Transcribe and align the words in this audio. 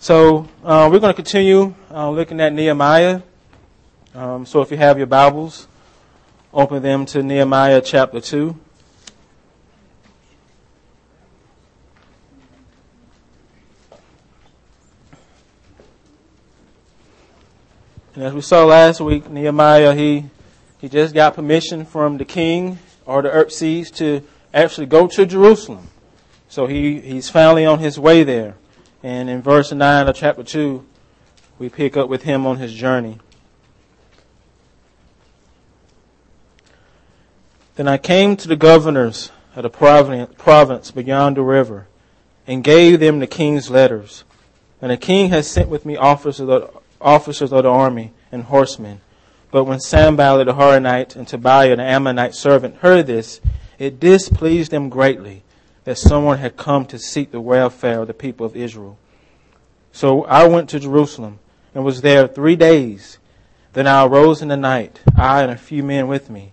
So 0.00 0.48
uh, 0.62 0.88
we're 0.92 1.00
going 1.00 1.12
to 1.12 1.14
continue 1.14 1.74
uh, 1.90 2.08
looking 2.10 2.40
at 2.40 2.52
Nehemiah. 2.52 3.20
Um, 4.14 4.46
so 4.46 4.62
if 4.62 4.70
you 4.70 4.76
have 4.76 4.96
your 4.96 5.08
Bibles, 5.08 5.66
open 6.54 6.84
them 6.84 7.04
to 7.06 7.20
Nehemiah 7.20 7.80
chapter 7.80 8.20
2. 8.20 8.56
And 18.14 18.22
as 18.22 18.32
we 18.32 18.40
saw 18.40 18.64
last 18.66 19.00
week, 19.00 19.28
Nehemiah, 19.28 19.96
he, 19.96 20.26
he 20.78 20.88
just 20.88 21.12
got 21.12 21.34
permission 21.34 21.84
from 21.84 22.18
the 22.18 22.24
king 22.24 22.78
Artaxerxes 23.04 23.90
to 23.92 24.22
actually 24.54 24.86
go 24.86 25.08
to 25.08 25.26
Jerusalem. 25.26 25.88
So 26.48 26.66
he, 26.66 27.00
he's 27.00 27.28
finally 27.28 27.66
on 27.66 27.80
his 27.80 27.98
way 27.98 28.22
there. 28.22 28.54
And 29.02 29.30
in 29.30 29.42
verse 29.42 29.70
9 29.70 30.08
of 30.08 30.16
chapter 30.16 30.42
2, 30.42 30.84
we 31.58 31.68
pick 31.68 31.96
up 31.96 32.08
with 32.08 32.22
him 32.22 32.46
on 32.46 32.56
his 32.56 32.74
journey. 32.74 33.20
Then 37.76 37.86
I 37.86 37.96
came 37.96 38.36
to 38.36 38.48
the 38.48 38.56
governors 38.56 39.30
of 39.54 39.62
the 39.62 39.70
province 40.36 40.90
beyond 40.90 41.36
the 41.36 41.42
river 41.42 41.86
and 42.46 42.64
gave 42.64 42.98
them 42.98 43.20
the 43.20 43.26
king's 43.28 43.70
letters. 43.70 44.24
And 44.82 44.90
the 44.90 44.96
king 44.96 45.30
has 45.30 45.48
sent 45.48 45.68
with 45.68 45.86
me 45.86 45.96
officers 45.96 46.48
of 46.48 46.72
the, 47.00 47.68
army 47.68 48.12
and 48.32 48.44
horsemen. 48.44 49.00
But 49.52 49.64
when 49.64 49.78
Sanballat 49.78 50.46
the 50.46 50.54
Horonite 50.54 51.14
and 51.14 51.26
Tobiah 51.26 51.76
the 51.76 51.82
Ammonite 51.82 52.34
servant 52.34 52.76
heard 52.76 53.06
this, 53.06 53.40
it 53.78 54.00
displeased 54.00 54.72
them 54.72 54.88
greatly 54.88 55.44
that 55.88 55.96
someone 55.96 56.36
had 56.36 56.54
come 56.54 56.84
to 56.84 56.98
seek 56.98 57.30
the 57.30 57.40
welfare 57.40 58.02
of 58.02 58.08
the 58.08 58.12
people 58.12 58.44
of 58.44 58.54
Israel. 58.54 58.98
So 59.90 60.24
I 60.26 60.46
went 60.46 60.68
to 60.68 60.78
Jerusalem 60.78 61.38
and 61.74 61.82
was 61.82 62.02
there 62.02 62.28
three 62.28 62.56
days. 62.56 63.16
Then 63.72 63.86
I 63.86 64.04
arose 64.04 64.42
in 64.42 64.48
the 64.48 64.56
night, 64.58 65.00
I 65.16 65.40
and 65.40 65.50
a 65.50 65.56
few 65.56 65.82
men 65.82 66.06
with 66.06 66.28
me. 66.28 66.52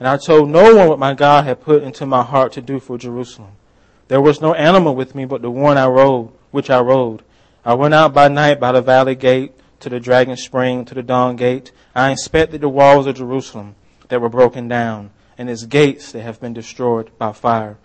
And 0.00 0.08
I 0.08 0.16
told 0.16 0.50
no 0.50 0.74
one 0.74 0.88
what 0.88 0.98
my 0.98 1.14
God 1.14 1.44
had 1.44 1.60
put 1.60 1.84
into 1.84 2.06
my 2.06 2.24
heart 2.24 2.54
to 2.54 2.60
do 2.60 2.80
for 2.80 2.98
Jerusalem. 2.98 3.52
There 4.08 4.20
was 4.20 4.40
no 4.40 4.52
animal 4.52 4.96
with 4.96 5.14
me 5.14 5.26
but 5.26 5.42
the 5.42 5.50
one 5.52 5.78
I 5.78 5.86
rode, 5.86 6.32
which 6.50 6.68
I 6.68 6.80
rode. 6.80 7.22
I 7.64 7.74
went 7.74 7.94
out 7.94 8.12
by 8.12 8.26
night 8.26 8.58
by 8.58 8.72
the 8.72 8.82
valley 8.82 9.14
gate 9.14 9.52
to 9.78 9.90
the 9.90 10.00
dragon 10.00 10.36
spring 10.36 10.84
to 10.86 10.94
the 10.94 11.04
dawn 11.04 11.36
gate. 11.36 11.70
I 11.94 12.10
inspected 12.10 12.60
the 12.60 12.68
walls 12.68 13.06
of 13.06 13.14
Jerusalem 13.14 13.76
that 14.08 14.20
were 14.20 14.28
broken 14.28 14.66
down 14.66 15.10
and 15.38 15.48
its 15.48 15.66
gates 15.66 16.10
that 16.10 16.22
have 16.22 16.40
been 16.40 16.52
destroyed 16.52 17.16
by 17.16 17.30
fire. 17.30 17.78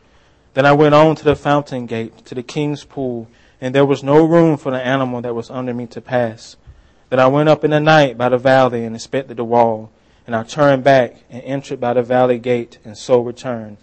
Then 0.57 0.65
I 0.65 0.71
went 0.71 0.95
on 0.95 1.15
to 1.17 1.23
the 1.23 1.35
fountain 1.35 1.85
gate, 1.85 2.25
to 2.25 2.33
the 2.33 2.41
king's 2.41 2.83
pool, 2.83 3.27
and 3.61 3.75
there 3.75 3.85
was 3.85 4.01
no 4.01 4.25
room 4.25 4.57
for 4.57 4.71
the 4.71 4.83
animal 4.83 5.21
that 5.21 5.35
was 5.35 5.51
under 5.51 5.71
me 5.71 5.85
to 5.85 6.01
pass. 6.01 6.55
Then 7.11 7.19
I 7.19 7.27
went 7.27 7.47
up 7.47 7.63
in 7.63 7.69
the 7.69 7.79
night 7.79 8.17
by 8.17 8.29
the 8.29 8.39
valley 8.39 8.83
and 8.83 8.95
inspected 8.95 9.37
the 9.37 9.43
wall, 9.43 9.91
and 10.25 10.35
I 10.35 10.41
turned 10.41 10.83
back 10.83 11.17
and 11.29 11.43
entered 11.43 11.79
by 11.79 11.93
the 11.93 12.01
valley 12.01 12.39
gate, 12.39 12.79
and 12.83 12.97
so 12.97 13.21
returned. 13.21 13.77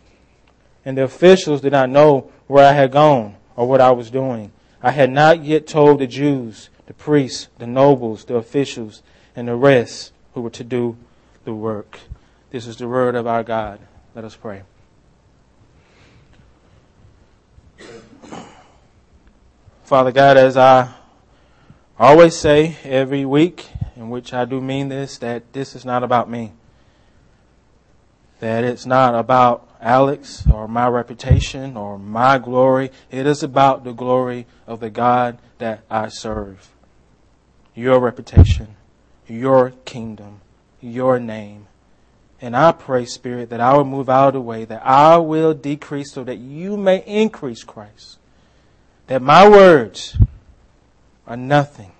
And 0.84 0.98
the 0.98 1.04
officials 1.04 1.60
did 1.60 1.70
not 1.70 1.90
know 1.90 2.32
where 2.48 2.66
I 2.66 2.72
had 2.72 2.90
gone 2.90 3.36
or 3.54 3.68
what 3.68 3.80
I 3.80 3.92
was 3.92 4.10
doing. 4.10 4.50
I 4.82 4.90
had 4.90 5.12
not 5.12 5.44
yet 5.44 5.68
told 5.68 6.00
the 6.00 6.08
Jews, 6.08 6.70
the 6.86 6.94
priests, 6.94 7.50
the 7.58 7.68
nobles, 7.68 8.24
the 8.24 8.34
officials, 8.34 9.04
and 9.36 9.46
the 9.46 9.54
rest 9.54 10.12
who 10.34 10.40
were 10.40 10.50
to 10.50 10.64
do 10.64 10.96
the 11.44 11.54
work. 11.54 12.00
This 12.50 12.66
is 12.66 12.78
the 12.78 12.88
word 12.88 13.14
of 13.14 13.28
our 13.28 13.44
God. 13.44 13.78
Let 14.16 14.24
us 14.24 14.34
pray. 14.34 14.64
Father 19.84 20.12
God, 20.12 20.38
as 20.38 20.56
I 20.56 20.94
always 21.98 22.34
say 22.34 22.78
every 22.84 23.26
week, 23.26 23.68
in 23.96 24.08
which 24.08 24.32
I 24.32 24.46
do 24.46 24.58
mean 24.58 24.88
this, 24.88 25.18
that 25.18 25.52
this 25.52 25.76
is 25.76 25.84
not 25.84 26.02
about 26.02 26.30
me. 26.30 26.54
That 28.40 28.64
it's 28.64 28.86
not 28.86 29.14
about 29.14 29.68
Alex 29.82 30.46
or 30.50 30.66
my 30.68 30.88
reputation 30.88 31.76
or 31.76 31.98
my 31.98 32.38
glory. 32.38 32.92
It 33.10 33.26
is 33.26 33.42
about 33.42 33.84
the 33.84 33.92
glory 33.92 34.46
of 34.66 34.80
the 34.80 34.88
God 34.88 35.36
that 35.58 35.84
I 35.90 36.08
serve. 36.08 36.70
Your 37.74 38.00
reputation, 38.00 38.76
your 39.28 39.74
kingdom, 39.84 40.40
your 40.80 41.20
name. 41.20 41.66
And 42.40 42.56
I 42.56 42.72
pray, 42.72 43.04
Spirit, 43.04 43.50
that 43.50 43.60
I 43.60 43.76
will 43.76 43.84
move 43.84 44.08
out 44.08 44.28
of 44.28 44.32
the 44.32 44.40
way, 44.40 44.64
that 44.64 44.84
I 44.86 45.18
will 45.18 45.52
decrease 45.52 46.12
so 46.12 46.24
that 46.24 46.38
you 46.38 46.78
may 46.78 47.04
increase 47.04 47.62
Christ 47.62 48.16
that 49.06 49.22
my 49.22 49.48
words 49.48 50.16
are 51.26 51.36
nothing. 51.36 51.92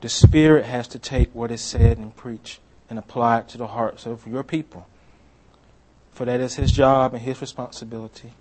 The 0.00 0.08
Spirit 0.08 0.64
has 0.64 0.88
to 0.88 0.98
take 0.98 1.34
what 1.34 1.50
is 1.50 1.60
said 1.60 1.98
and 1.98 2.14
preach 2.14 2.58
and 2.88 2.98
apply 2.98 3.40
it 3.40 3.48
to 3.48 3.58
the 3.58 3.68
hearts 3.68 4.06
of 4.06 4.26
your 4.26 4.42
people. 4.42 4.86
For 6.12 6.24
that 6.24 6.40
is 6.40 6.54
His 6.54 6.72
job 6.72 7.14
and 7.14 7.22
His 7.22 7.40
responsibility. 7.40 8.32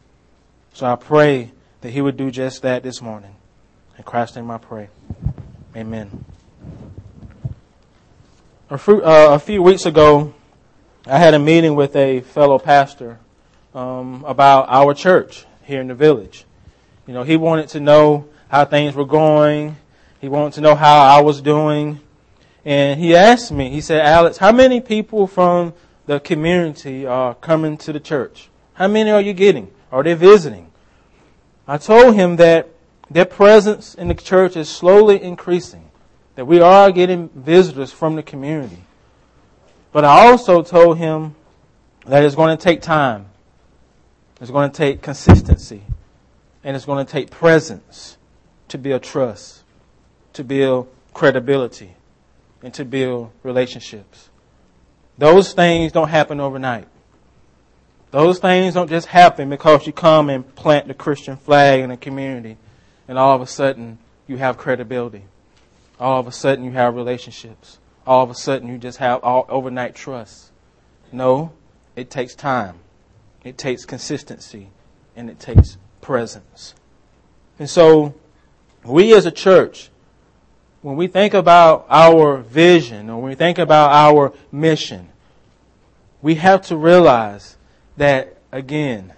So 0.73 0.85
I 0.85 0.95
pray 0.95 1.51
that 1.81 1.91
He 1.91 2.01
would 2.01 2.17
do 2.17 2.31
just 2.31 2.62
that 2.62 2.84
this 2.84 3.01
morning. 3.01 3.35
In 3.97 4.03
Christ's 4.03 4.38
name 4.38 4.51
I 4.51 4.57
pray. 4.57 4.90
Amen. 5.75 6.25
A 8.69 8.78
few, 8.78 9.01
uh, 9.01 9.29
a 9.31 9.40
few 9.40 9.61
weeks 9.61 9.85
ago, 9.85 10.34
I 11.06 11.17
had 11.17 11.34
a 11.34 11.40
meeting 11.40 11.75
with 11.75 11.96
a 11.96 12.22
fellow 12.22 12.59
pastor 12.59 13.19
um, 13.73 14.23
about 14.25 14.67
our 14.69 14.94
church 14.94 15.46
here 15.63 15.81
in 15.81 15.88
the 15.88 15.96
village. 15.96 16.46
You 17.09 17.16
know, 17.16 17.24
he 17.24 17.38
wanted 17.38 17.70
to 17.70 17.80
know 17.80 18.30
how 18.50 18.66
things 18.66 18.94
were 18.94 19.03
going. 19.03 19.75
He 20.22 20.30
wanted 20.30 20.53
to 20.53 20.62
know 20.62 20.75
how 20.75 21.00
I 21.00 21.20
was 21.22 21.42
doing. 21.42 22.02
And 22.64 23.00
he 23.00 23.16
asked 23.16 23.52
me, 23.52 23.72
he 23.72 23.81
said, 23.81 24.06
Alex, 24.06 24.38
how 24.38 24.52
many 24.52 24.80
people 24.80 25.25
from 25.25 25.74
the 26.06 26.20
community 26.20 27.08
are 27.08 27.34
coming 27.34 27.78
to 27.78 27.92
the 27.92 28.00
church? 28.00 28.50
How 28.74 28.88
many 28.88 29.09
are 29.09 29.22
you 29.22 29.34
getting? 29.34 29.72
Are 29.92 30.03
they 30.03 30.14
visiting? 30.14 30.72
I 31.68 31.80
told 31.80 32.14
him 32.14 32.36
that 32.36 32.70
their 33.09 33.26
presence 33.26 33.96
in 33.96 34.08
the 34.08 34.14
church 34.14 34.56
is 34.56 34.70
slowly 34.70 35.20
increasing, 35.20 35.90
that 36.36 36.46
we 36.46 36.59
are 36.59 36.91
getting 36.91 37.30
visitors 37.30 37.91
from 37.91 38.18
the 38.18 38.22
community. 38.22 38.84
But 39.91 40.06
I 40.06 40.28
also 40.28 40.62
told 40.62 41.00
him 41.00 41.34
that 42.06 42.24
it's 42.24 42.36
going 42.36 42.56
to 42.56 42.64
take 42.64 42.84
time. 42.84 43.31
It's 44.40 44.52
going 44.52 44.70
to 44.70 44.78
take 44.78 45.02
consistency. 45.02 45.81
And 46.64 46.75
it's 46.75 46.86
going 46.86 47.06
to 47.06 47.12
take 47.12 47.31
presence 47.31 48.18
to 48.68 48.78
build 48.78 49.03
trust, 49.03 49.64
to 50.34 50.44
build 50.44 50.90
credibility, 51.14 51.96
and 52.62 52.74
to 52.74 52.86
build 52.86 53.31
relationships. 53.44 54.30
Those 55.18 55.53
things 55.53 55.92
don't 55.92 56.09
happen 56.09 56.40
overnight. 56.40 56.88
Those 58.12 58.40
things 58.40 58.74
don't 58.74 58.90
just 58.90 59.08
happen 59.08 59.50
because 59.50 59.86
you 59.86 59.94
come 59.94 60.30
and 60.30 60.56
plant 60.56 60.88
the 60.88 60.94
Christian 60.94 61.38
flag 61.38 61.81
in 61.81 61.92
a 61.92 61.97
community 61.97 62.58
and 63.08 63.18
all 63.18 63.36
of 63.36 63.41
a 63.41 63.47
sudden 63.47 64.00
you 64.28 64.38
have 64.38 64.58
credibility. 64.58 65.24
All 66.00 66.20
of 66.20 66.28
a 66.28 66.31
sudden 66.31 66.64
you 66.64 66.72
have 66.72 66.96
relationships. 66.96 67.80
All 68.08 68.24
of 68.24 68.30
a 68.30 68.36
sudden 68.36 68.70
you 68.70 68.78
just 68.78 68.97
have 69.00 69.24
all 69.24 69.46
overnight 69.50 69.94
trust. 69.94 70.52
No, 71.12 71.52
it 71.96 72.09
takes 72.09 72.34
time. 72.34 72.80
It 73.44 73.58
takes 73.58 73.86
consistency 73.86 74.70
and 75.16 75.30
it 75.30 75.40
takes 75.40 75.78
presence. 76.01 76.73
And 77.57 77.69
so, 77.69 78.13
we 78.83 79.13
as 79.13 79.25
a 79.25 79.31
church, 79.31 79.89
when 80.81 80.95
we 80.95 81.07
think 81.07 81.33
about 81.33 81.85
our 81.89 82.37
vision 82.37 83.09
or 83.09 83.21
when 83.21 83.31
we 83.31 83.35
think 83.35 83.57
about 83.57 83.91
our 83.91 84.33
mission, 84.51 85.09
we 86.21 86.35
have 86.35 86.61
to 86.63 86.77
realize 86.77 87.57
that, 87.97 88.37
again, 88.51 89.13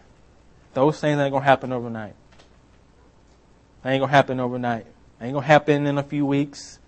those 0.73 0.99
things 0.99 1.19
ain't 1.19 1.31
going 1.31 1.43
to 1.43 1.47
happen 1.47 1.71
overnight. 1.71 2.15
They 3.83 3.91
ain't 3.91 4.01
going 4.01 4.09
to 4.09 4.15
happen 4.15 4.39
overnight. 4.39 4.85
They 5.19 5.27
ain't 5.27 5.33
going 5.33 5.43
to 5.43 5.47
happen 5.47 5.87
in 5.87 5.97
a 5.97 6.03
few 6.03 6.25
weeks. 6.25 6.79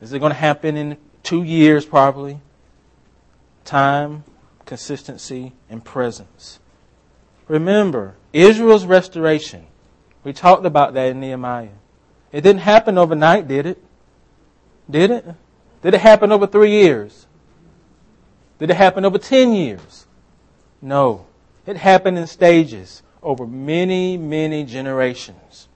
Is 0.00 0.12
it 0.12 0.18
going 0.18 0.30
to 0.30 0.38
happen 0.38 0.76
in 0.76 0.96
two 1.22 1.42
years 1.42 1.84
probably? 1.84 2.40
Time, 3.64 4.24
consistency, 4.64 5.52
and 5.68 5.84
presence. 5.84 6.60
Remember, 7.48 8.14
Israel's 8.32 8.84
restoration. 8.84 9.66
We 10.22 10.32
talked 10.32 10.66
about 10.66 10.94
that 10.94 11.08
in 11.08 11.20
Nehemiah. 11.20 11.68
It 12.30 12.42
didn't 12.42 12.60
happen 12.60 12.98
overnight, 12.98 13.48
did 13.48 13.66
it? 13.66 13.82
Did 14.90 15.10
it? 15.10 15.24
Did 15.82 15.94
it 15.94 16.00
happen 16.00 16.30
over 16.30 16.46
three 16.46 16.72
years? 16.72 17.26
Did 18.58 18.70
it 18.70 18.76
happen 18.76 19.04
over 19.04 19.18
ten 19.18 19.54
years? 19.54 20.06
No. 20.82 21.26
It 21.66 21.76
happened 21.76 22.18
in 22.18 22.26
stages 22.26 23.02
over 23.22 23.46
many, 23.46 24.16
many 24.16 24.64
generations. 24.64 25.68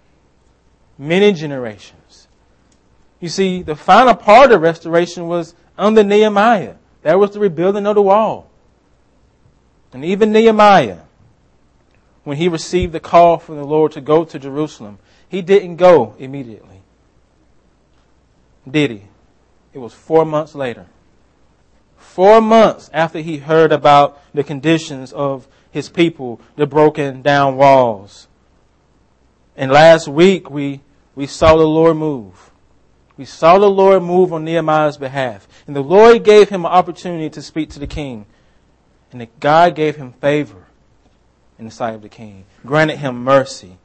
Many 0.98 1.32
generations. 1.32 2.28
You 3.20 3.28
see, 3.28 3.62
the 3.62 3.76
final 3.76 4.14
part 4.14 4.52
of 4.52 4.60
restoration 4.60 5.28
was 5.28 5.54
under 5.78 6.02
Nehemiah. 6.02 6.74
That 7.02 7.19
was 7.19 7.30
the 7.30 7.40
rebuilding 7.40 7.86
of 7.86 7.94
the 7.94 8.02
wall. 8.02 8.50
And 9.92 10.04
even 10.04 10.32
Nehemiah, 10.32 11.00
when 12.24 12.36
he 12.36 12.48
received 12.48 12.92
the 12.92 13.00
call 13.00 13.38
from 13.38 13.56
the 13.56 13.64
Lord 13.64 13.92
to 13.92 14.00
go 14.00 14.24
to 14.24 14.38
Jerusalem, 14.38 14.98
he 15.28 15.42
didn't 15.42 15.76
go 15.76 16.14
immediately. 16.19 16.82
did 18.70 18.90
he? 18.90 19.02
It 19.72 19.78
was 19.78 19.92
four 19.92 20.24
months 20.24 20.54
later. 20.54 20.86
Four 21.96 22.40
months 22.40 22.90
after 22.92 23.20
he 23.20 23.38
heard 23.38 23.72
about 23.72 24.20
the 24.34 24.44
conditions 24.44 25.12
of 25.12 25.48
his 25.70 25.88
people, 25.88 26.40
the 26.56 26.66
broken 26.66 27.22
down 27.22 27.56
walls. 27.56 28.28
And 29.56 29.70
last 29.70 30.06
week 30.06 30.50
we, 30.50 30.82
we 31.14 31.26
saw 31.26 31.56
the 31.56 31.66
Lord 31.66 31.96
move. 31.96 32.50
We 33.16 33.24
saw 33.24 33.58
the 33.58 33.70
Lord 33.70 34.02
move 34.02 34.32
on 34.32 34.44
Nehemiah's 34.44 34.96
behalf. 34.96 35.48
And 35.66 35.74
the 35.74 35.82
Lord 35.82 36.24
gave 36.24 36.50
him 36.50 36.64
an 36.64 36.72
opportunity 36.72 37.30
to 37.30 37.42
speak 37.42 37.70
to 37.70 37.78
the 37.78 37.86
king. 37.86 38.26
And 39.10 39.26
God 39.40 39.74
gave 39.74 39.96
him 39.96 40.12
favor 40.12 40.61
in 41.62 41.66
the 41.66 41.70
sight 41.70 41.94
of 41.94 42.02
the 42.02 42.08
king, 42.08 42.44
granted 42.66 42.98
him 42.98 43.22
mercy. 43.22 43.78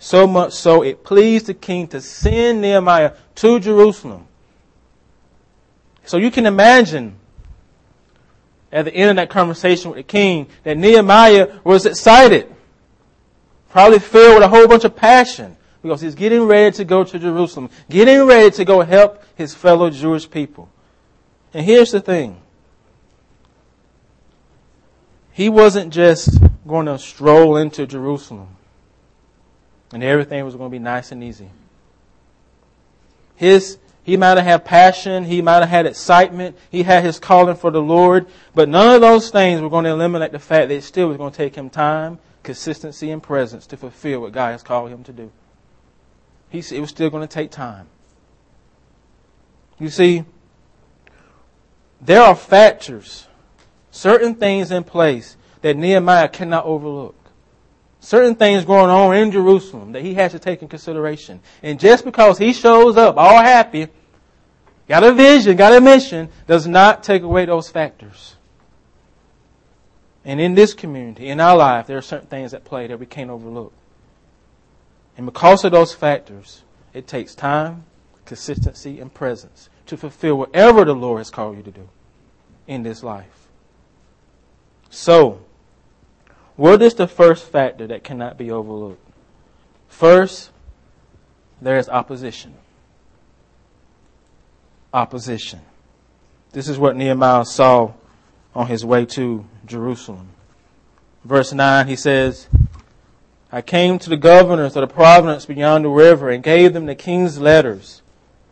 So 0.00 0.26
much 0.26 0.52
so 0.52 0.82
it 0.82 1.04
pleased 1.04 1.46
the 1.46 1.54
king 1.54 1.86
to 1.88 2.00
send 2.00 2.60
Nehemiah 2.60 3.12
to 3.36 3.60
Jerusalem. 3.60 4.26
So 6.04 6.16
you 6.16 6.32
can 6.32 6.46
imagine 6.46 7.16
at 8.72 8.86
the 8.86 8.92
end 8.92 9.10
of 9.10 9.16
that 9.16 9.30
conversation 9.30 9.92
with 9.92 9.98
the 9.98 10.02
king 10.02 10.48
that 10.64 10.76
Nehemiah 10.76 11.60
was 11.62 11.86
excited, 11.86 12.52
probably 13.70 14.00
filled 14.00 14.34
with 14.34 14.42
a 14.42 14.48
whole 14.48 14.66
bunch 14.66 14.84
of 14.84 14.96
passion 14.96 15.56
because 15.80 16.00
he's 16.00 16.16
getting 16.16 16.42
ready 16.42 16.74
to 16.76 16.84
go 16.84 17.04
to 17.04 17.18
Jerusalem, 17.20 17.70
getting 17.88 18.24
ready 18.24 18.50
to 18.50 18.64
go 18.64 18.82
help 18.82 19.22
his 19.36 19.54
fellow 19.54 19.90
Jewish 19.90 20.28
people. 20.28 20.68
And 21.54 21.64
here's 21.64 21.92
the 21.92 22.00
thing. 22.00 22.41
He 25.32 25.48
wasn't 25.48 25.92
just 25.92 26.38
going 26.66 26.86
to 26.86 26.98
stroll 26.98 27.56
into 27.56 27.86
Jerusalem 27.86 28.48
and 29.92 30.02
everything 30.02 30.44
was 30.44 30.54
going 30.54 30.70
to 30.70 30.74
be 30.74 30.78
nice 30.78 31.12
and 31.12 31.22
easy. 31.22 31.50
His, 33.36 33.78
he 34.02 34.16
might 34.16 34.36
have 34.38 34.44
had 34.44 34.64
passion, 34.64 35.24
he 35.24 35.42
might 35.42 35.60
have 35.60 35.68
had 35.68 35.86
excitement, 35.86 36.56
he 36.70 36.82
had 36.82 37.04
his 37.04 37.18
calling 37.18 37.56
for 37.56 37.70
the 37.70 37.82
Lord, 37.82 38.26
but 38.54 38.68
none 38.68 38.94
of 38.94 39.00
those 39.00 39.30
things 39.30 39.60
were 39.60 39.70
going 39.70 39.84
to 39.84 39.90
eliminate 39.90 40.32
the 40.32 40.38
fact 40.38 40.68
that 40.68 40.74
it 40.74 40.84
still 40.84 41.08
was 41.08 41.16
going 41.16 41.30
to 41.30 41.36
take 41.36 41.54
him 41.54 41.68
time, 41.68 42.18
consistency, 42.42 43.10
and 43.10 43.22
presence 43.22 43.66
to 43.68 43.76
fulfill 43.76 44.20
what 44.20 44.32
God 44.32 44.52
has 44.52 44.62
called 44.62 44.90
him 44.90 45.04
to 45.04 45.12
do. 45.12 45.30
He, 46.48 46.58
it 46.58 46.80
was 46.80 46.90
still 46.90 47.10
going 47.10 47.26
to 47.26 47.32
take 47.32 47.50
time. 47.50 47.86
You 49.78 49.88
see, 49.88 50.24
there 52.00 52.22
are 52.22 52.36
factors, 52.36 53.26
certain 53.92 54.34
things 54.34 54.72
in 54.72 54.82
place 54.82 55.36
that 55.60 55.76
Nehemiah 55.76 56.28
cannot 56.28 56.64
overlook. 56.64 57.14
Certain 58.00 58.34
things 58.34 58.64
going 58.64 58.90
on 58.90 59.14
in 59.14 59.30
Jerusalem 59.30 59.92
that 59.92 60.02
he 60.02 60.14
has 60.14 60.32
to 60.32 60.40
take 60.40 60.60
in 60.60 60.66
consideration. 60.66 61.38
And 61.62 61.78
just 61.78 62.04
because 62.04 62.36
he 62.36 62.52
shows 62.52 62.96
up 62.96 63.16
all 63.16 63.40
happy, 63.40 63.86
got 64.88 65.04
a 65.04 65.12
vision, 65.12 65.56
got 65.56 65.72
a 65.72 65.80
mission, 65.80 66.28
does 66.48 66.66
not 66.66 67.04
take 67.04 67.22
away 67.22 67.44
those 67.44 67.68
factors. 67.68 68.34
And 70.24 70.40
in 70.40 70.54
this 70.54 70.74
community, 70.74 71.28
in 71.28 71.38
our 71.38 71.56
life, 71.56 71.86
there 71.86 71.98
are 71.98 72.02
certain 72.02 72.26
things 72.26 72.52
at 72.54 72.64
play 72.64 72.88
that 72.88 72.98
we 72.98 73.06
can't 73.06 73.30
overlook. 73.30 73.72
And 75.16 75.26
because 75.26 75.64
of 75.64 75.70
those 75.70 75.94
factors, 75.94 76.62
it 76.92 77.06
takes 77.06 77.34
time, 77.34 77.84
consistency, 78.24 78.98
and 78.98 79.12
presence 79.12 79.68
to 79.86 79.96
fulfill 79.96 80.38
whatever 80.38 80.84
the 80.84 80.94
Lord 80.94 81.18
has 81.18 81.30
called 81.30 81.56
you 81.56 81.62
to 81.62 81.70
do 81.70 81.88
in 82.66 82.82
this 82.82 83.02
life. 83.02 83.41
So, 84.92 85.40
what 86.54 86.82
is 86.82 86.94
the 86.94 87.08
first 87.08 87.46
factor 87.46 87.86
that 87.86 88.04
cannot 88.04 88.36
be 88.36 88.50
overlooked? 88.50 89.00
First, 89.88 90.50
there 91.62 91.78
is 91.78 91.88
opposition. 91.88 92.54
Opposition. 94.92 95.60
This 96.52 96.68
is 96.68 96.78
what 96.78 96.94
Nehemiah 96.94 97.46
saw 97.46 97.92
on 98.54 98.66
his 98.66 98.84
way 98.84 99.06
to 99.06 99.46
Jerusalem. 99.64 100.28
Verse 101.24 101.54
9, 101.54 101.88
he 101.88 101.96
says, 101.96 102.48
I 103.50 103.62
came 103.62 103.98
to 103.98 104.10
the 104.10 104.18
governors 104.18 104.76
of 104.76 104.86
the 104.86 104.94
province 104.94 105.46
beyond 105.46 105.86
the 105.86 105.88
river 105.88 106.28
and 106.28 106.42
gave 106.42 106.74
them 106.74 106.84
the 106.84 106.94
king's 106.94 107.38
letters. 107.38 108.02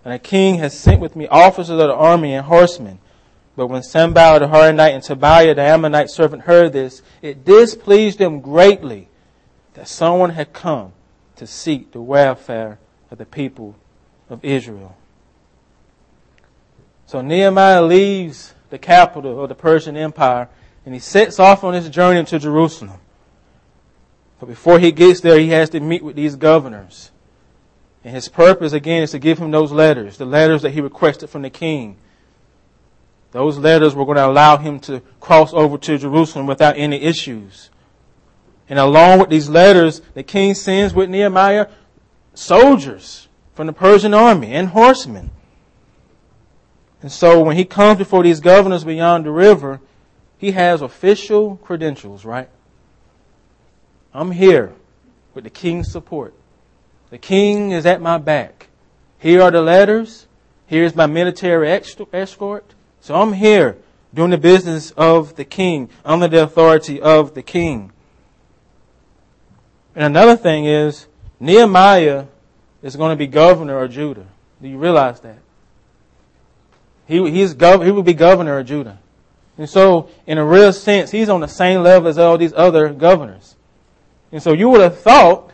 And 0.06 0.14
the 0.14 0.18
king 0.18 0.56
has 0.56 0.78
sent 0.78 1.02
with 1.02 1.14
me 1.14 1.28
officers 1.28 1.68
of 1.68 1.76
the 1.76 1.94
army 1.94 2.32
and 2.32 2.46
horsemen. 2.46 2.98
But 3.56 3.66
when 3.66 3.82
Sanballat 3.82 4.40
the 4.40 4.48
Horonite 4.48 4.94
and 4.94 5.02
Tobiah 5.02 5.54
the 5.54 5.62
Ammonite 5.62 6.10
servant 6.10 6.42
heard 6.42 6.72
this, 6.72 7.02
it 7.20 7.44
displeased 7.44 8.18
them 8.18 8.40
greatly 8.40 9.08
that 9.74 9.88
someone 9.88 10.30
had 10.30 10.52
come 10.52 10.92
to 11.36 11.46
seek 11.46 11.92
the 11.92 12.00
welfare 12.00 12.78
of 13.10 13.18
the 13.18 13.26
people 13.26 13.74
of 14.28 14.44
Israel. 14.44 14.96
So 17.06 17.20
Nehemiah 17.20 17.82
leaves 17.82 18.54
the 18.70 18.78
capital 18.78 19.42
of 19.42 19.48
the 19.48 19.54
Persian 19.54 19.96
Empire 19.96 20.48
and 20.84 20.94
he 20.94 21.00
sets 21.00 21.38
off 21.38 21.64
on 21.64 21.74
his 21.74 21.88
journey 21.88 22.24
to 22.24 22.38
Jerusalem. 22.38 23.00
But 24.38 24.46
before 24.46 24.78
he 24.78 24.92
gets 24.92 25.20
there, 25.20 25.38
he 25.38 25.48
has 25.48 25.70
to 25.70 25.80
meet 25.80 26.02
with 26.02 26.16
these 26.16 26.36
governors. 26.36 27.10
And 28.02 28.14
his 28.14 28.28
purpose, 28.28 28.72
again, 28.72 29.02
is 29.02 29.10
to 29.10 29.18
give 29.18 29.38
him 29.38 29.50
those 29.50 29.72
letters, 29.72 30.16
the 30.16 30.24
letters 30.24 30.62
that 30.62 30.70
he 30.70 30.80
requested 30.80 31.28
from 31.28 31.42
the 31.42 31.50
king 31.50 31.98
those 33.32 33.58
letters 33.58 33.94
were 33.94 34.04
going 34.04 34.16
to 34.16 34.26
allow 34.26 34.56
him 34.56 34.80
to 34.80 35.00
cross 35.20 35.52
over 35.52 35.78
to 35.78 35.98
Jerusalem 35.98 36.46
without 36.46 36.76
any 36.76 37.00
issues. 37.00 37.70
And 38.68 38.78
along 38.78 39.20
with 39.20 39.30
these 39.30 39.48
letters, 39.48 40.00
the 40.14 40.22
king 40.22 40.54
sends 40.54 40.94
with 40.94 41.10
Nehemiah 41.10 41.68
soldiers 42.34 43.28
from 43.54 43.66
the 43.66 43.72
Persian 43.72 44.14
army 44.14 44.52
and 44.52 44.68
horsemen. 44.68 45.30
And 47.02 47.10
so 47.10 47.42
when 47.42 47.56
he 47.56 47.64
comes 47.64 47.98
before 47.98 48.22
these 48.22 48.40
governors 48.40 48.84
beyond 48.84 49.24
the 49.24 49.30
river, 49.30 49.80
he 50.38 50.52
has 50.52 50.82
official 50.82 51.56
credentials, 51.56 52.24
right? 52.24 52.48
I'm 54.12 54.32
here 54.32 54.72
with 55.34 55.44
the 55.44 55.50
king's 55.50 55.90
support. 55.90 56.34
The 57.10 57.18
king 57.18 57.70
is 57.70 57.86
at 57.86 58.00
my 58.00 58.18
back. 58.18 58.68
Here 59.18 59.42
are 59.42 59.50
the 59.50 59.62
letters. 59.62 60.26
Here's 60.66 60.94
my 60.94 61.06
military 61.06 61.70
escort. 61.70 62.74
So 63.00 63.14
I'm 63.14 63.32
here 63.32 63.78
doing 64.14 64.30
the 64.30 64.38
business 64.38 64.90
of 64.92 65.36
the 65.36 65.44
king, 65.44 65.88
under 66.04 66.28
the 66.28 66.42
authority 66.42 67.00
of 67.00 67.34
the 67.34 67.42
king. 67.42 67.92
And 69.94 70.04
another 70.04 70.36
thing 70.36 70.64
is, 70.64 71.06
Nehemiah 71.38 72.26
is 72.82 72.96
going 72.96 73.10
to 73.10 73.16
be 73.16 73.26
governor 73.26 73.82
of 73.82 73.90
Judah. 73.90 74.26
Do 74.60 74.68
you 74.68 74.78
realize 74.78 75.20
that? 75.20 75.38
He, 77.06 77.30
he's 77.30 77.54
gov- 77.54 77.84
he 77.84 77.90
will 77.90 78.02
be 78.02 78.14
governor 78.14 78.58
of 78.58 78.66
Judah. 78.66 78.98
And 79.58 79.68
so, 79.68 80.08
in 80.26 80.38
a 80.38 80.44
real 80.44 80.72
sense, 80.72 81.10
he's 81.10 81.28
on 81.28 81.40
the 81.40 81.48
same 81.48 81.82
level 81.82 82.08
as 82.08 82.18
all 82.18 82.38
these 82.38 82.52
other 82.54 82.92
governors. 82.92 83.56
And 84.32 84.42
so 84.42 84.52
you 84.52 84.68
would 84.68 84.80
have 84.80 85.00
thought 85.00 85.52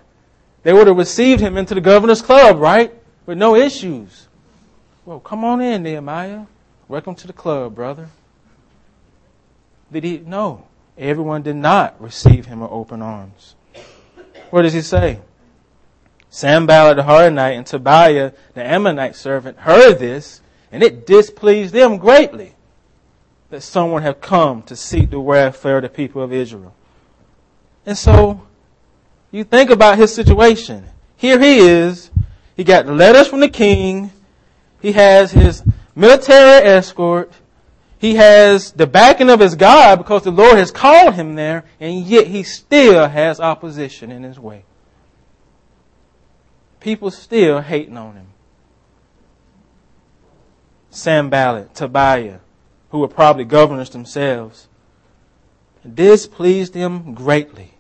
they 0.63 0.73
would 0.73 0.87
have 0.87 0.97
received 0.97 1.41
him 1.41 1.57
into 1.57 1.75
the 1.75 1.81
governor's 1.81 2.23
club, 2.23 2.59
right? 2.59 2.93
With 3.25 3.39
no 3.39 3.55
issues. 3.57 4.29
Well, 5.05 5.21
come 5.21 5.45
on 5.45 5.61
in, 5.61 5.83
Nehemiah. 5.83 6.47
Welcome 6.89 7.17
to 7.17 7.27
the 7.27 7.33
club, 7.33 7.75
brother. 7.75 8.09
Did 9.91 10.05
he? 10.05 10.19
No. 10.19 10.67
Everyone 10.97 11.43
did 11.43 11.57
not 11.57 12.01
receive 12.01 12.47
him 12.47 12.61
with 12.61 12.71
open 12.71 13.03
arms. 13.03 13.57
What 14.51 14.63
does 14.63 14.73
he 14.73 14.83
say? 14.83 15.19
Sanballat 16.31 16.97
the 16.97 17.03
Horonite 17.03 17.57
and 17.57 17.67
Tobiah 17.67 18.31
the 18.55 18.65
Ammonite 18.65 19.17
servant 19.17 19.59
heard 19.59 19.99
this, 19.99 20.41
and 20.71 20.81
it 20.81 21.07
displeased 21.07 21.75
them 21.75 21.97
greatly 21.97 22.55
that 23.51 23.63
someone 23.63 24.03
had 24.03 24.21
come 24.21 24.63
to 24.63 24.77
seek 24.77 25.11
the 25.11 25.19
welfare 25.19 25.79
of 25.79 25.83
the 25.83 25.89
people 25.89 26.23
of 26.23 26.33
Israel. 26.33 26.73
And 27.85 27.99
so, 27.99 28.47
you 29.33 29.43
think 29.43 29.71
about 29.71 29.99
his 29.99 30.15
situation. 30.15 30.85
Here 31.17 31.41
he 31.41 31.59
is. 31.59 32.13
He 32.57 32.63
got 32.63 32.87
letters 32.87 33.27
from 33.27 33.41
the 33.41 33.49
king. 33.49 34.13
He 34.81 34.93
has 34.93 35.33
his 35.33 35.65
military 35.97 36.65
escort. 36.69 37.33
He 37.99 38.15
has 38.15 38.71
the 38.73 38.87
backing 38.87 39.31
of 39.31 39.41
his 39.41 39.57
God 39.57 39.97
because 39.97 40.23
the 40.23 40.31
Lord 40.31 40.59
has 40.59 40.71
called 40.71 41.15
him 41.15 41.35
there, 41.35 41.65
and 41.81 42.05
yet 42.05 42.29
he 42.29 42.45
still 42.45 43.09
has 43.09 43.41
opposition 43.41 44.13
in 44.13 44.23
his 44.23 44.39
way. 44.39 44.65
People 46.79 47.11
still 47.11 47.63
hating 47.63 47.97
on 47.97 48.15
him. 48.15 48.27
Sanballat, 50.91 51.75
Tobiah, 51.75 52.39
who 52.91 53.01
were 53.01 53.09
probably 53.09 53.45
governors 53.45 53.91
themselves. 53.91 54.69
This 55.85 56.27
pleased 56.27 56.75
them 56.75 57.15
greatly. 57.15 57.75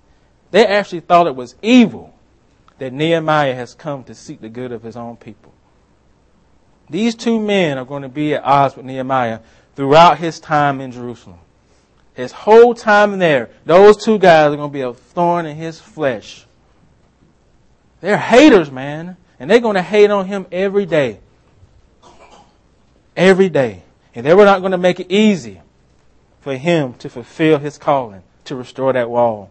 They 0.50 0.66
actually 0.66 1.00
thought 1.00 1.26
it 1.26 1.36
was 1.36 1.54
evil 1.60 2.14
that 2.78 2.92
Nehemiah 2.92 3.54
has 3.54 3.74
come 3.74 4.04
to 4.04 4.14
seek 4.14 4.40
the 4.40 4.48
good 4.48 4.72
of 4.72 4.82
his 4.82 4.96
own 4.96 5.16
people. 5.16 5.52
These 6.88 7.14
two 7.14 7.40
men 7.40 7.78
are 7.78 7.84
going 7.84 8.02
to 8.02 8.08
be 8.08 8.34
at 8.34 8.44
odds 8.44 8.76
with 8.76 8.86
Nehemiah 8.86 9.40
throughout 9.74 10.18
his 10.18 10.40
time 10.40 10.80
in 10.80 10.92
Jerusalem. 10.92 11.38
His 12.14 12.32
whole 12.32 12.74
time 12.74 13.18
there, 13.18 13.50
those 13.64 14.02
two 14.02 14.18
guys 14.18 14.52
are 14.52 14.56
going 14.56 14.70
to 14.70 14.72
be 14.72 14.80
a 14.80 14.94
thorn 14.94 15.46
in 15.46 15.56
his 15.56 15.80
flesh. 15.80 16.46
They're 18.00 18.16
haters, 18.16 18.70
man. 18.70 19.16
And 19.38 19.50
they're 19.50 19.60
going 19.60 19.74
to 19.74 19.82
hate 19.82 20.10
on 20.10 20.26
him 20.26 20.46
every 20.50 20.86
day. 20.86 21.20
every 23.16 23.48
day. 23.48 23.82
And 24.14 24.24
they 24.24 24.32
were 24.32 24.44
not 24.44 24.60
going 24.60 24.72
to 24.72 24.78
make 24.78 24.98
it 24.98 25.10
easy 25.10 25.60
for 26.40 26.56
him 26.56 26.94
to 26.94 27.10
fulfill 27.10 27.58
his 27.58 27.76
calling 27.76 28.22
to 28.44 28.56
restore 28.56 28.92
that 28.92 29.10
wall. 29.10 29.50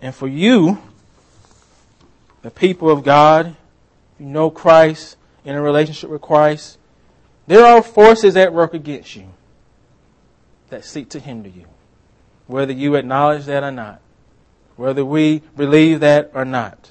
And 0.00 0.14
for 0.14 0.26
you, 0.26 0.78
the 2.42 2.50
people 2.50 2.90
of 2.90 3.04
God, 3.04 3.54
you 4.18 4.26
know 4.26 4.50
Christ, 4.50 5.16
in 5.46 5.54
a 5.54 5.62
relationship 5.62 6.10
with 6.10 6.20
Christ, 6.20 6.76
there 7.46 7.64
are 7.64 7.80
forces 7.80 8.36
at 8.36 8.52
work 8.52 8.74
against 8.74 9.14
you 9.14 9.32
that 10.68 10.84
seek 10.84 11.08
to 11.10 11.20
hinder 11.20 11.48
you, 11.48 11.66
whether 12.48 12.72
you 12.72 12.96
acknowledge 12.96 13.44
that 13.44 13.62
or 13.62 13.70
not, 13.70 14.00
whether 14.74 15.04
we 15.04 15.42
believe 15.56 16.00
that 16.00 16.32
or 16.34 16.44
not. 16.44 16.90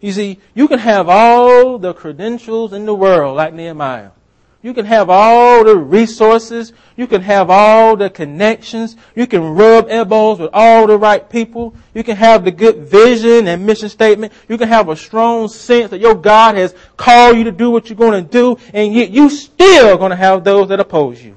You 0.00 0.10
see, 0.10 0.40
you 0.54 0.66
can 0.66 0.80
have 0.80 1.08
all 1.08 1.78
the 1.78 1.94
credentials 1.94 2.72
in 2.72 2.84
the 2.84 2.94
world 2.94 3.36
like 3.36 3.54
Nehemiah. 3.54 4.10
You 4.60 4.74
can 4.74 4.86
have 4.86 5.08
all 5.08 5.62
the 5.64 5.76
resources. 5.76 6.72
You 6.96 7.06
can 7.06 7.22
have 7.22 7.48
all 7.48 7.96
the 7.96 8.10
connections. 8.10 8.96
You 9.14 9.26
can 9.28 9.54
rub 9.54 9.86
elbows 9.88 10.40
with 10.40 10.50
all 10.52 10.88
the 10.88 10.98
right 10.98 11.28
people. 11.30 11.76
You 11.94 12.02
can 12.02 12.16
have 12.16 12.44
the 12.44 12.50
good 12.50 12.78
vision 12.78 13.46
and 13.46 13.64
mission 13.64 13.88
statement. 13.88 14.32
You 14.48 14.58
can 14.58 14.66
have 14.66 14.88
a 14.88 14.96
strong 14.96 15.46
sense 15.46 15.90
that 15.90 16.00
your 16.00 16.16
God 16.16 16.56
has 16.56 16.74
called 16.96 17.36
you 17.36 17.44
to 17.44 17.52
do 17.52 17.70
what 17.70 17.88
you're 17.88 17.96
going 17.96 18.24
to 18.24 18.28
do, 18.28 18.58
and 18.74 18.92
yet 18.92 19.10
you 19.10 19.30
still 19.30 19.96
going 19.96 20.10
to 20.10 20.16
have 20.16 20.42
those 20.42 20.68
that 20.70 20.80
oppose 20.80 21.22
you. 21.22 21.36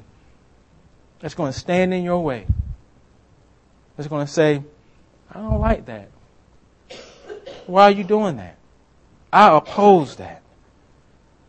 That's 1.20 1.36
going 1.36 1.54
to 1.54 1.60
stand 1.60 1.94
in 1.94 2.04
your 2.04 2.24
way. 2.24 2.48
That's 3.96 4.10
going 4.10 4.26
to 4.26 4.32
say, 4.32 4.64
I 5.30 5.40
don't 5.40 5.60
like 5.60 5.86
that. 5.86 6.10
Why 7.68 7.84
are 7.84 7.92
you 7.92 8.04
doing 8.04 8.38
that? 8.38 8.58
I 9.32 9.56
oppose 9.56 10.16
that. 10.16 10.42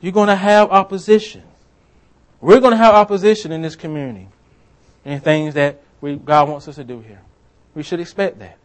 You're 0.02 0.12
going 0.12 0.28
to 0.28 0.36
have 0.36 0.70
opposition. 0.70 1.44
We're 2.42 2.58
going 2.58 2.72
to 2.72 2.76
have 2.76 2.94
opposition 2.94 3.52
in 3.52 3.62
this 3.62 3.76
community 3.76 4.28
in 5.04 5.20
things 5.20 5.54
that 5.54 5.80
we, 6.00 6.16
God 6.16 6.48
wants 6.48 6.66
us 6.66 6.74
to 6.74 6.84
do 6.84 7.00
here. 7.00 7.20
We 7.74 7.84
should 7.84 8.00
expect 8.00 8.40
that. 8.40 8.58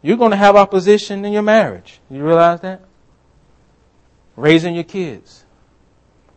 You're 0.00 0.16
going 0.16 0.30
to 0.30 0.36
have 0.36 0.54
opposition 0.54 1.24
in 1.24 1.32
your 1.32 1.42
marriage. 1.42 2.00
You 2.08 2.24
realize 2.24 2.60
that? 2.60 2.82
Raising 4.36 4.76
your 4.76 4.84
kids, 4.84 5.44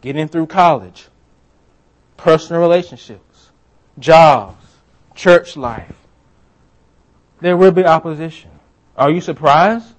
getting 0.02 0.28
through 0.28 0.48
college, 0.48 1.08
personal 2.18 2.62
relationships, 2.62 3.52
jobs, 4.00 4.66
church 5.14 5.56
life. 5.56 5.96
There 7.40 7.56
will 7.56 7.72
be 7.72 7.86
opposition. 7.86 8.50
Are 8.98 9.12
you 9.12 9.22
surprised 9.22 9.94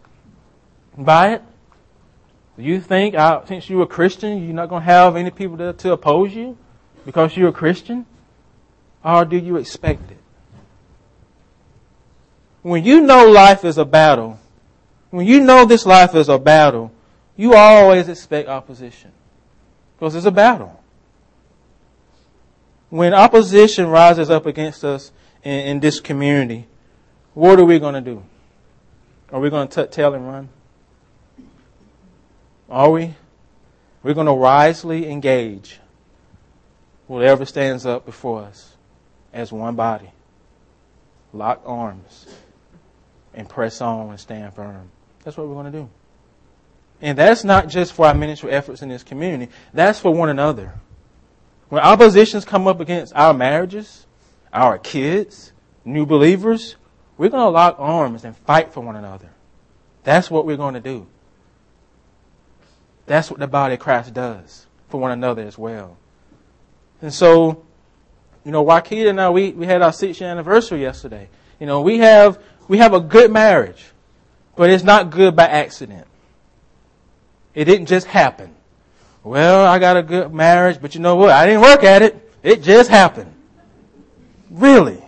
by 0.98 1.34
it? 1.34 1.42
Do 2.56 2.62
you 2.62 2.80
think 2.80 3.14
uh, 3.14 3.44
since 3.46 3.68
you're 3.68 3.82
a 3.82 3.86
Christian, 3.86 4.44
you're 4.44 4.54
not 4.54 4.68
going 4.68 4.82
to 4.82 4.86
have 4.86 5.16
any 5.16 5.30
people 5.30 5.56
to, 5.58 5.72
to 5.72 5.92
oppose 5.92 6.34
you 6.34 6.56
because 7.04 7.36
you're 7.36 7.48
a 7.48 7.52
Christian? 7.52 8.06
Or 9.04 9.24
do 9.24 9.36
you 9.36 9.56
expect 9.56 10.10
it? 10.10 10.18
When 12.62 12.84
you 12.84 13.00
know 13.00 13.28
life 13.28 13.64
is 13.64 13.76
a 13.76 13.84
battle, 13.84 14.38
when 15.10 15.26
you 15.26 15.40
know 15.40 15.64
this 15.64 15.84
life 15.84 16.14
is 16.14 16.28
a 16.28 16.38
battle, 16.38 16.90
you 17.36 17.54
always 17.54 18.08
expect 18.08 18.48
opposition. 18.48 19.12
Because 19.96 20.14
it's 20.14 20.26
a 20.26 20.30
battle. 20.30 20.80
When 22.88 23.12
opposition 23.12 23.88
rises 23.88 24.30
up 24.30 24.46
against 24.46 24.84
us 24.84 25.12
in, 25.42 25.52
in 25.52 25.80
this 25.80 26.00
community, 26.00 26.66
what 27.34 27.58
are 27.58 27.64
we 27.64 27.78
going 27.78 27.94
to 27.94 28.00
do? 28.00 28.22
Are 29.32 29.40
we 29.40 29.50
going 29.50 29.68
to 29.68 29.86
tail 29.86 30.14
and 30.14 30.26
run? 30.26 30.48
Are 32.68 32.90
we? 32.90 33.14
We're 34.02 34.14
going 34.14 34.26
to 34.26 34.34
wisely 34.34 35.10
engage 35.10 35.80
whatever 37.06 37.44
stands 37.44 37.86
up 37.86 38.06
before 38.06 38.42
us 38.42 38.74
as 39.32 39.52
one 39.52 39.74
body. 39.76 40.10
Lock 41.32 41.62
arms 41.64 42.26
and 43.34 43.48
press 43.48 43.80
on 43.80 44.10
and 44.10 44.20
stand 44.20 44.54
firm. 44.54 44.90
That's 45.24 45.36
what 45.36 45.48
we're 45.48 45.54
going 45.54 45.72
to 45.72 45.78
do. 45.78 45.90
And 47.00 47.18
that's 47.18 47.44
not 47.44 47.68
just 47.68 47.92
for 47.92 48.06
our 48.06 48.14
ministry 48.14 48.50
efforts 48.50 48.82
in 48.82 48.88
this 48.88 49.02
community. 49.02 49.50
That's 49.72 49.98
for 49.98 50.14
one 50.14 50.28
another. 50.28 50.74
When 51.68 51.82
oppositions 51.82 52.44
come 52.44 52.68
up 52.68 52.80
against 52.80 53.14
our 53.14 53.34
marriages, 53.34 54.06
our 54.52 54.78
kids, 54.78 55.52
new 55.84 56.06
believers, 56.06 56.76
we're 57.18 57.30
going 57.30 57.42
to 57.42 57.50
lock 57.50 57.76
arms 57.78 58.24
and 58.24 58.36
fight 58.36 58.72
for 58.72 58.80
one 58.80 58.96
another. 58.96 59.30
That's 60.04 60.30
what 60.30 60.46
we're 60.46 60.56
going 60.56 60.74
to 60.74 60.80
do. 60.80 61.06
That's 63.06 63.30
what 63.30 63.40
the 63.40 63.46
body 63.46 63.74
of 63.74 63.80
Christ 63.80 64.14
does 64.14 64.66
for 64.88 65.00
one 65.00 65.10
another 65.10 65.42
as 65.42 65.58
well. 65.58 65.96
And 67.02 67.12
so, 67.12 67.64
you 68.44 68.52
know, 68.52 68.64
Wakita 68.64 69.10
and 69.10 69.20
I, 69.20 69.30
we, 69.30 69.52
we 69.52 69.66
had 69.66 69.82
our 69.82 69.92
six 69.92 70.20
year 70.20 70.30
anniversary 70.30 70.80
yesterday. 70.80 71.28
You 71.60 71.66
know, 71.66 71.82
we 71.82 71.98
have, 71.98 72.38
we 72.68 72.78
have 72.78 72.94
a 72.94 73.00
good 73.00 73.30
marriage, 73.30 73.84
but 74.56 74.70
it's 74.70 74.84
not 74.84 75.10
good 75.10 75.36
by 75.36 75.44
accident. 75.44 76.06
It 77.54 77.66
didn't 77.66 77.86
just 77.86 78.06
happen. 78.06 78.54
Well, 79.22 79.66
I 79.66 79.78
got 79.78 79.96
a 79.96 80.02
good 80.02 80.34
marriage, 80.34 80.78
but 80.80 80.94
you 80.94 81.00
know 81.00 81.16
what? 81.16 81.30
I 81.30 81.46
didn't 81.46 81.62
work 81.62 81.84
at 81.84 82.02
it. 82.02 82.32
It 82.42 82.62
just 82.62 82.90
happened. 82.90 83.34
Really. 84.50 85.02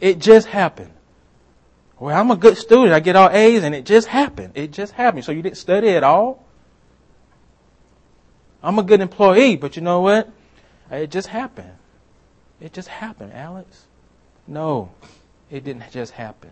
It 0.00 0.18
just 0.18 0.46
happened. 0.48 0.92
Well, 1.98 2.18
I'm 2.18 2.30
a 2.30 2.36
good 2.36 2.56
student. 2.56 2.92
I 2.92 3.00
get 3.00 3.16
all 3.16 3.30
A's 3.30 3.64
and 3.64 3.74
it 3.74 3.84
just 3.84 4.08
happened. 4.08 4.52
It 4.54 4.70
just 4.70 4.92
happened. 4.92 5.24
So 5.24 5.32
you 5.32 5.42
didn't 5.42 5.56
study 5.56 5.90
at 5.90 6.04
all? 6.04 6.45
I'm 8.66 8.80
a 8.80 8.82
good 8.82 9.00
employee, 9.00 9.54
but 9.54 9.76
you 9.76 9.82
know 9.82 10.00
what? 10.00 10.28
It 10.90 11.12
just 11.12 11.28
happened. 11.28 11.70
It 12.60 12.72
just 12.72 12.88
happened, 12.88 13.32
Alex. 13.32 13.86
No, 14.48 14.90
it 15.52 15.62
didn't 15.62 15.88
just 15.92 16.12
happen. 16.12 16.50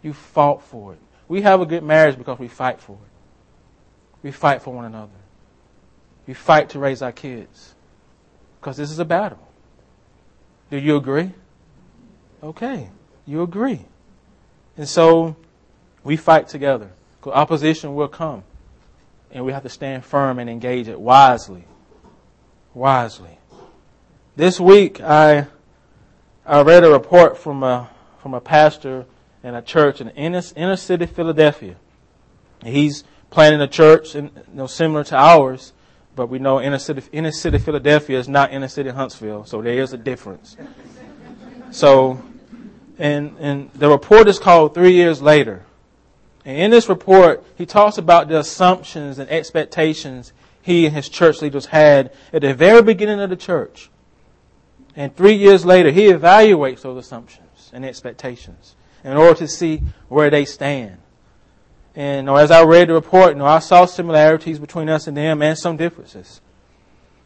You 0.00 0.12
fought 0.12 0.62
for 0.62 0.92
it. 0.92 1.00
We 1.26 1.42
have 1.42 1.60
a 1.60 1.66
good 1.66 1.82
marriage 1.82 2.16
because 2.16 2.38
we 2.38 2.46
fight 2.46 2.80
for 2.80 2.92
it. 2.92 4.20
We 4.22 4.30
fight 4.30 4.62
for 4.62 4.72
one 4.72 4.84
another. 4.84 5.10
We 6.28 6.34
fight 6.34 6.68
to 6.70 6.78
raise 6.78 7.02
our 7.02 7.10
kids. 7.10 7.74
Because 8.60 8.76
this 8.76 8.92
is 8.92 9.00
a 9.00 9.04
battle. 9.04 9.44
Do 10.70 10.78
you 10.78 10.94
agree? 10.94 11.32
Okay, 12.40 12.88
you 13.26 13.42
agree. 13.42 13.80
And 14.76 14.88
so 14.88 15.34
we 16.04 16.16
fight 16.16 16.46
together. 16.46 16.92
Opposition 17.26 17.96
will 17.96 18.06
come 18.06 18.44
and 19.30 19.44
we 19.44 19.52
have 19.52 19.62
to 19.62 19.68
stand 19.68 20.04
firm 20.04 20.38
and 20.38 20.48
engage 20.48 20.88
it 20.88 21.00
wisely. 21.00 21.64
Wisely. 22.74 23.38
This 24.36 24.60
week, 24.60 25.00
I 25.00 25.46
I 26.46 26.62
read 26.62 26.84
a 26.84 26.90
report 26.90 27.36
from 27.36 27.62
a 27.62 27.90
from 28.22 28.34
a 28.34 28.40
pastor 28.40 29.06
in 29.42 29.54
a 29.54 29.62
church 29.62 30.00
in 30.00 30.08
inner, 30.10 30.42
inner 30.56 30.76
city 30.76 31.06
Philadelphia. 31.06 31.76
He's 32.64 33.04
planning 33.30 33.60
a 33.60 33.68
church 33.68 34.14
in, 34.14 34.26
you 34.26 34.54
know, 34.54 34.66
similar 34.66 35.04
to 35.04 35.16
ours, 35.16 35.72
but 36.16 36.28
we 36.28 36.38
know 36.38 36.60
inner 36.60 36.78
city 36.78 37.02
inner 37.12 37.30
city 37.30 37.58
Philadelphia 37.58 38.18
is 38.18 38.28
not 38.28 38.52
inner 38.52 38.68
city 38.68 38.90
Huntsville, 38.90 39.44
so 39.44 39.62
there 39.62 39.80
is 39.80 39.92
a 39.92 39.98
difference. 39.98 40.56
so, 41.70 42.22
and 42.98 43.36
and 43.38 43.70
the 43.74 43.88
report 43.88 44.28
is 44.28 44.38
called 44.38 44.74
Three 44.74 44.92
Years 44.92 45.22
Later. 45.22 45.64
And 46.48 46.56
in 46.56 46.70
this 46.70 46.88
report, 46.88 47.44
he 47.58 47.66
talks 47.66 47.98
about 47.98 48.28
the 48.28 48.38
assumptions 48.38 49.18
and 49.18 49.28
expectations 49.28 50.32
he 50.62 50.86
and 50.86 50.96
his 50.96 51.10
church 51.10 51.42
leaders 51.42 51.66
had 51.66 52.10
at 52.32 52.40
the 52.40 52.54
very 52.54 52.80
beginning 52.80 53.20
of 53.20 53.28
the 53.28 53.36
church. 53.36 53.90
And 54.96 55.14
three 55.14 55.34
years 55.34 55.66
later, 55.66 55.90
he 55.90 56.06
evaluates 56.06 56.80
those 56.80 57.04
assumptions 57.04 57.70
and 57.74 57.84
expectations 57.84 58.76
in 59.04 59.18
order 59.18 59.34
to 59.40 59.46
see 59.46 59.82
where 60.08 60.30
they 60.30 60.46
stand. 60.46 60.96
And 61.94 62.16
you 62.16 62.22
know, 62.22 62.36
as 62.36 62.50
I 62.50 62.64
read 62.64 62.88
the 62.88 62.94
report, 62.94 63.32
you 63.32 63.40
know, 63.40 63.44
I 63.44 63.58
saw 63.58 63.84
similarities 63.84 64.58
between 64.58 64.88
us 64.88 65.06
and 65.06 65.14
them 65.14 65.42
and 65.42 65.58
some 65.58 65.76
differences. 65.76 66.40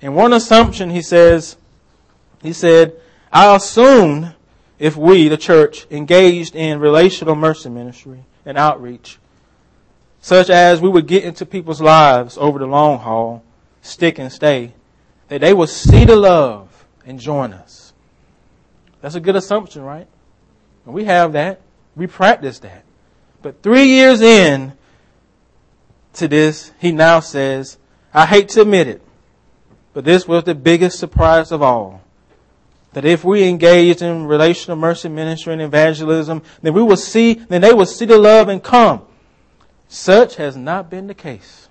And 0.01 0.17
one 0.17 0.33
assumption 0.33 0.91
he 0.91 1.01
says, 1.01 1.57
he 2.43 2.53
said, 2.53 3.01
I 3.33 3.55
assumed 3.55 4.35
if 4.81 4.97
we, 4.97 5.29
the 5.29 5.37
church, 5.37 5.87
engaged 5.93 6.57
in 6.57 6.81
relational 6.81 7.37
mercy 7.37 7.69
ministry, 7.69 8.25
and 8.45 8.59
outreach, 8.59 9.19
such 10.21 10.51
as 10.51 10.81
we 10.81 10.89
would 10.89 11.07
get 11.07 11.25
into 11.25 11.47
people's 11.47 11.81
lives 11.81 12.37
over 12.39 12.59
the 12.59 12.67
long 12.67 12.99
haul, 12.99 13.43
stick 13.81 14.19
and 14.19 14.33
stay, 14.33 14.73
that 15.29 15.41
they 15.41 15.53
will 15.53 15.67
see 15.67 16.05
the 16.05 16.17
love 16.17 16.87
and 17.07 17.19
join 17.19 17.53
us. 17.53 17.93
That's 19.01 19.15
a 19.15 19.21
good 19.21 19.37
assumption, 19.37 19.83
right? 19.83 20.07
And 20.85 20.95
we 20.95 21.05
have 21.05 21.33
that. 21.33 21.61
We 21.97 22.07
practice 22.07 22.59
that. 22.61 22.85
But 23.43 23.63
three 23.63 23.87
years 23.87 24.21
in 24.21 24.73
to 26.15 26.29
this, 26.29 26.73
he 26.79 26.93
now 26.93 27.21
says, 27.21 27.79
I 28.15 28.27
hate 28.27 28.51
to 28.51 28.63
admit 28.63 28.87
it, 28.87 29.03
but 29.95 30.05
this 30.05 30.29
was 30.29 30.45
the 30.45 30.55
biggest 30.55 30.99
surprise 30.99 31.51
of 31.51 31.63
all 31.63 32.02
that 32.93 33.05
if 33.05 33.25
we 33.25 33.49
engage 33.49 34.03
in 34.03 34.27
relational 34.27 34.77
mercy 34.77 35.09
ministry 35.09 35.53
and 35.53 35.63
evangelism, 35.63 36.43
then 36.61 36.75
we 36.75 36.83
will 36.83 36.97
see, 36.97 37.35
then 37.35 37.63
they 37.63 37.73
will 37.73 37.87
see 37.87 38.05
the 38.05 38.19
love 38.19 38.49
and 38.49 38.63
come. 38.63 39.03
Such 39.89 40.37
has 40.37 40.57
not 40.57 40.91
been 40.91 41.07
the 41.07 41.15
case. 41.15 41.69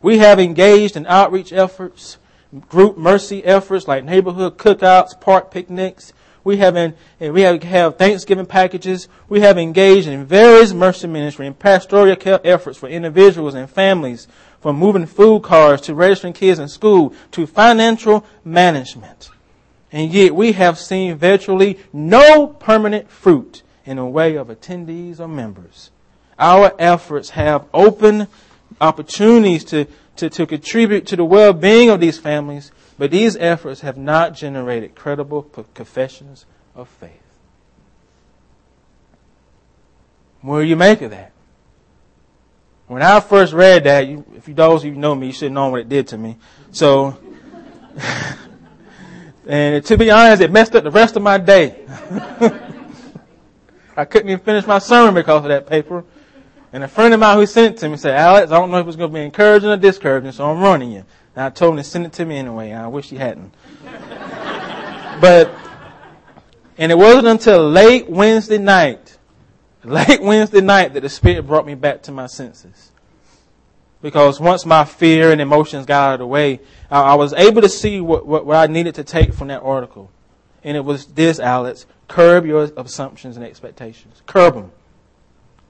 We 0.00 0.18
have 0.18 0.40
engaged 0.40 0.96
in 0.96 1.06
outreach 1.06 1.52
efforts, 1.52 2.18
group 2.68 2.98
mercy 2.98 3.44
efforts 3.44 3.86
like 3.86 4.04
neighborhood 4.04 4.58
cookouts, 4.58 5.20
park 5.20 5.50
picnics. 5.50 6.12
We 6.44 6.56
have, 6.56 6.74
we 7.20 7.42
have, 7.42 7.62
have 7.62 7.98
Thanksgiving 7.98 8.46
packages. 8.46 9.06
We 9.28 9.40
have 9.40 9.58
engaged 9.58 10.08
in 10.08 10.24
various 10.24 10.72
mercy 10.72 11.06
ministry 11.06 11.46
and 11.46 11.56
pastoral 11.56 12.16
care 12.16 12.40
efforts 12.42 12.78
for 12.78 12.88
individuals 12.88 13.54
and 13.54 13.70
families, 13.70 14.26
from 14.60 14.76
moving 14.76 15.06
food 15.06 15.44
cars 15.44 15.80
to 15.82 15.94
registering 15.94 16.32
kids 16.32 16.58
in 16.58 16.68
school 16.68 17.14
to 17.30 17.46
financial 17.46 18.26
management. 18.44 19.30
And 19.92 20.10
yet 20.10 20.34
we 20.34 20.52
have 20.52 20.78
seen 20.78 21.16
virtually 21.16 21.78
no 21.92 22.46
permanent 22.46 23.10
fruit 23.10 23.62
in 23.84 23.98
the 23.98 24.04
way 24.06 24.36
of 24.36 24.48
attendees 24.48 25.20
or 25.20 25.28
members. 25.28 25.90
Our 26.38 26.74
efforts 26.78 27.30
have 27.30 27.66
opened 27.74 28.28
opportunities 28.80 29.64
to, 29.64 29.86
to, 30.16 30.30
to 30.30 30.46
contribute 30.46 31.06
to 31.08 31.16
the 31.16 31.24
well-being 31.24 31.90
of 31.90 32.00
these 32.00 32.18
families, 32.18 32.72
but 32.98 33.10
these 33.10 33.36
efforts 33.36 33.82
have 33.82 33.98
not 33.98 34.34
generated 34.34 34.94
credible 34.94 35.42
confessions 35.74 36.46
of 36.74 36.88
faith. 36.88 37.10
What 40.40 40.60
do 40.60 40.64
you 40.66 40.76
make 40.76 41.02
of 41.02 41.10
that? 41.10 41.32
When 42.88 43.02
I 43.02 43.20
first 43.20 43.52
read 43.52 43.84
that, 43.84 44.06
you, 44.06 44.24
if 44.36 44.48
you 44.48 44.54
those 44.54 44.84
of 44.84 44.90
you 44.90 44.96
know 44.96 45.14
me, 45.14 45.28
you 45.28 45.32
should 45.32 45.52
known 45.52 45.70
what 45.70 45.80
it 45.80 45.88
did 45.88 46.08
to 46.08 46.18
me. 46.18 46.36
So, 46.72 47.16
And 49.46 49.84
to 49.84 49.96
be 49.98 50.10
honest, 50.10 50.42
it 50.42 50.52
messed 50.52 50.76
up 50.76 50.84
the 50.84 50.90
rest 50.90 51.16
of 51.16 51.22
my 51.22 51.38
day. 51.38 51.84
I 53.96 54.04
couldn't 54.04 54.28
even 54.28 54.44
finish 54.44 54.66
my 54.66 54.78
sermon 54.78 55.14
because 55.14 55.42
of 55.42 55.48
that 55.48 55.66
paper. 55.66 56.04
And 56.72 56.82
a 56.82 56.88
friend 56.88 57.12
of 57.12 57.20
mine 57.20 57.36
who 57.36 57.44
sent 57.44 57.74
it 57.74 57.80
to 57.80 57.88
me 57.88 57.96
said, 57.96 58.14
Alex, 58.14 58.50
I 58.50 58.58
don't 58.58 58.70
know 58.70 58.78
if 58.78 58.86
it's 58.86 58.96
going 58.96 59.10
to 59.10 59.14
be 59.14 59.22
encouraging 59.22 59.68
or 59.68 59.76
discouraging, 59.76 60.32
so 60.32 60.50
I'm 60.50 60.60
running 60.60 60.92
you. 60.92 61.04
And 61.36 61.44
I 61.44 61.50
told 61.50 61.72
him 61.72 61.78
to 61.78 61.84
send 61.84 62.06
it 62.06 62.12
to 62.14 62.24
me 62.24 62.38
anyway, 62.38 62.70
and 62.70 62.82
I 62.82 62.86
wish 62.86 63.10
he 63.10 63.16
hadn't. 63.16 63.52
but, 65.20 65.54
and 66.78 66.90
it 66.90 66.96
wasn't 66.96 67.26
until 67.26 67.68
late 67.68 68.08
Wednesday 68.08 68.58
night, 68.58 69.18
late 69.84 70.22
Wednesday 70.22 70.62
night 70.62 70.94
that 70.94 71.00
the 71.00 71.10
Spirit 71.10 71.46
brought 71.46 71.66
me 71.66 71.74
back 71.74 72.02
to 72.04 72.12
my 72.12 72.26
senses. 72.26 72.92
Because 74.00 74.40
once 74.40 74.64
my 74.64 74.84
fear 74.84 75.30
and 75.30 75.40
emotions 75.40 75.84
got 75.84 76.08
out 76.08 76.12
of 76.14 76.18
the 76.20 76.26
way, 76.26 76.60
I 77.00 77.14
was 77.14 77.32
able 77.32 77.62
to 77.62 77.70
see 77.70 78.00
what, 78.02 78.26
what, 78.26 78.44
what 78.44 78.56
I 78.56 78.70
needed 78.70 78.96
to 78.96 79.04
take 79.04 79.32
from 79.32 79.48
that 79.48 79.62
article. 79.62 80.10
And 80.62 80.76
it 80.76 80.84
was 80.84 81.06
this, 81.06 81.40
Alex, 81.40 81.86
curb 82.06 82.44
your 82.44 82.70
assumptions 82.76 83.36
and 83.36 83.46
expectations. 83.46 84.22
Curb 84.26 84.54
them. 84.54 84.72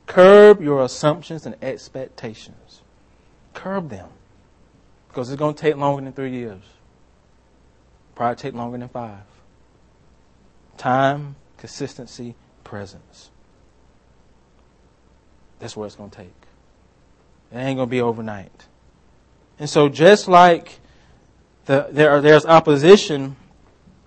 Curb 0.06 0.60
your 0.60 0.82
assumptions 0.82 1.46
and 1.46 1.54
expectations. 1.62 2.80
Curb 3.54 3.88
them. 3.88 4.08
Because 5.08 5.30
it's 5.30 5.38
going 5.38 5.54
to 5.54 5.60
take 5.60 5.76
longer 5.76 6.02
than 6.02 6.12
three 6.12 6.32
years. 6.32 6.62
Probably 8.16 8.34
take 8.34 8.54
longer 8.54 8.76
than 8.76 8.88
five. 8.88 9.22
Time, 10.76 11.36
consistency, 11.56 12.34
presence. 12.64 13.30
That's 15.60 15.76
what 15.76 15.84
it's 15.84 15.94
going 15.94 16.10
to 16.10 16.16
take. 16.16 16.34
It 17.52 17.58
ain't 17.58 17.76
going 17.76 17.88
to 17.88 17.90
be 17.90 18.00
overnight. 18.00 18.66
And 19.60 19.70
so 19.70 19.88
just 19.88 20.26
like 20.26 20.80
the, 21.66 21.88
there 21.90 22.20
there's 22.20 22.46
opposition 22.46 23.36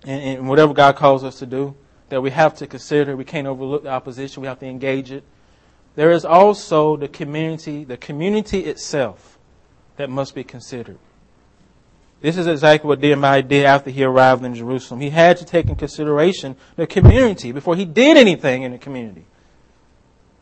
in, 0.04 0.20
in 0.20 0.46
whatever 0.46 0.74
God 0.74 0.96
calls 0.96 1.24
us 1.24 1.38
to 1.38 1.46
do 1.46 1.74
that 2.08 2.20
we 2.20 2.30
have 2.30 2.54
to 2.56 2.66
consider. 2.66 3.16
We 3.16 3.24
can't 3.24 3.46
overlook 3.46 3.84
the 3.84 3.90
opposition. 3.90 4.42
We 4.42 4.48
have 4.48 4.60
to 4.60 4.66
engage 4.66 5.10
it. 5.10 5.24
There 5.94 6.10
is 6.10 6.24
also 6.24 6.96
the 6.96 7.08
community, 7.08 7.84
the 7.84 7.96
community 7.96 8.60
itself 8.60 9.38
that 9.96 10.10
must 10.10 10.34
be 10.34 10.44
considered. 10.44 10.98
This 12.20 12.36
is 12.36 12.46
exactly 12.46 12.88
what 12.88 13.00
Nehemiah 13.00 13.42
did 13.42 13.64
after 13.66 13.90
he 13.90 14.04
arrived 14.04 14.44
in 14.44 14.54
Jerusalem. 14.54 15.00
He 15.00 15.10
had 15.10 15.36
to 15.38 15.44
take 15.44 15.68
in 15.68 15.76
consideration 15.76 16.56
the 16.76 16.86
community 16.86 17.52
before 17.52 17.76
he 17.76 17.84
did 17.84 18.16
anything 18.16 18.62
in 18.62 18.72
the 18.72 18.78
community. 18.78 19.26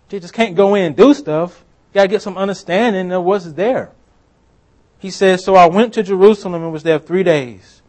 He 0.08 0.20
just 0.20 0.34
can't 0.34 0.54
go 0.54 0.74
in 0.74 0.84
and 0.84 0.96
do 0.96 1.14
stuff. 1.14 1.64
You 1.92 1.94
gotta 1.94 2.08
get 2.08 2.22
some 2.22 2.36
understanding 2.36 3.10
of 3.12 3.24
what's 3.24 3.52
there. 3.52 3.90
He 5.04 5.10
says, 5.10 5.44
So 5.44 5.54
I 5.54 5.66
went 5.66 5.92
to 5.92 6.02
Jerusalem 6.02 6.62
and 6.62 6.72
was 6.72 6.82
there 6.82 6.98
three 6.98 7.22
days. 7.22 7.82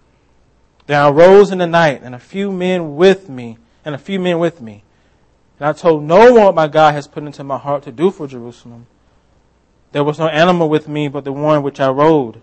Then 0.86 1.00
I 1.00 1.08
rose 1.08 1.50
in 1.50 1.60
the 1.60 1.66
night 1.66 2.02
and 2.04 2.14
a 2.14 2.20
few 2.20 2.52
men 2.52 2.98
with 2.98 3.30
me, 3.30 3.58
and 3.86 3.96
a 3.96 3.98
few 3.98 4.20
men 4.20 4.38
with 4.38 4.60
me. 4.60 4.84
And 5.58 5.70
I 5.70 5.72
told 5.72 6.04
no 6.04 6.34
one 6.34 6.44
what 6.44 6.56
my 6.56 6.68
God 6.68 6.94
has 6.94 7.08
put 7.08 7.24
into 7.24 7.42
my 7.46 7.58
heart 7.58 7.84
to 7.84 7.94
do 7.94 8.12
for 8.12 8.28
Jerusalem. 8.28 8.88
There 9.94 10.04
was 10.04 10.20
no 10.20 10.28
animal 10.28 10.68
with 10.68 10.90
me 10.90 11.08
but 11.08 11.24
the 11.24 11.32
one 11.32 11.64
which 11.64 11.80
I 11.80 11.88
rode. 11.88 12.42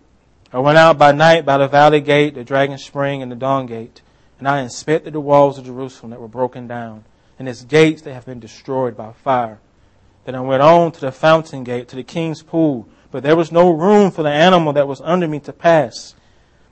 I 0.55 0.59
went 0.59 0.79
out 0.79 0.97
by 0.97 1.13
night 1.13 1.45
by 1.45 1.59
the 1.59 1.69
valley 1.69 2.01
gate, 2.01 2.35
the 2.35 2.43
dragon 2.43 2.79
spring, 2.79 3.21
and 3.21 3.31
the 3.31 3.37
dawn 3.37 3.67
gate, 3.67 4.01
and 4.39 4.49
I 4.49 4.63
inspected 4.63 5.13
the 5.13 5.21
walls 5.21 5.59
of 5.59 5.67
Jerusalem 5.67 6.13
that 6.13 6.21
were 6.23 6.29
broken 6.29 6.67
down, 6.67 7.05
and 7.39 7.47
its 7.47 7.63
gates 7.63 8.01
that 8.01 8.15
have 8.15 8.25
been 8.25 8.41
destroyed 8.41 8.97
by 8.97 9.13
fire. 9.13 9.61
Then 10.25 10.35
I 10.35 10.41
went 10.41 10.63
on 10.63 10.93
to 10.93 11.01
the 11.03 11.13
fountain 11.13 11.63
gate, 11.63 11.89
to 11.89 11.97
the 11.97 12.03
king's 12.03 12.43
pool, 12.43 12.89
but 13.13 13.23
there 13.23 13.37
was 13.37 13.53
no 13.53 13.71
room 13.71 14.11
for 14.11 14.23
the 14.23 14.31
animal 14.31 14.73
that 14.73 14.89
was 14.89 15.01
under 15.03 15.29
me 15.29 15.39
to 15.41 15.53
pass. 15.53 16.15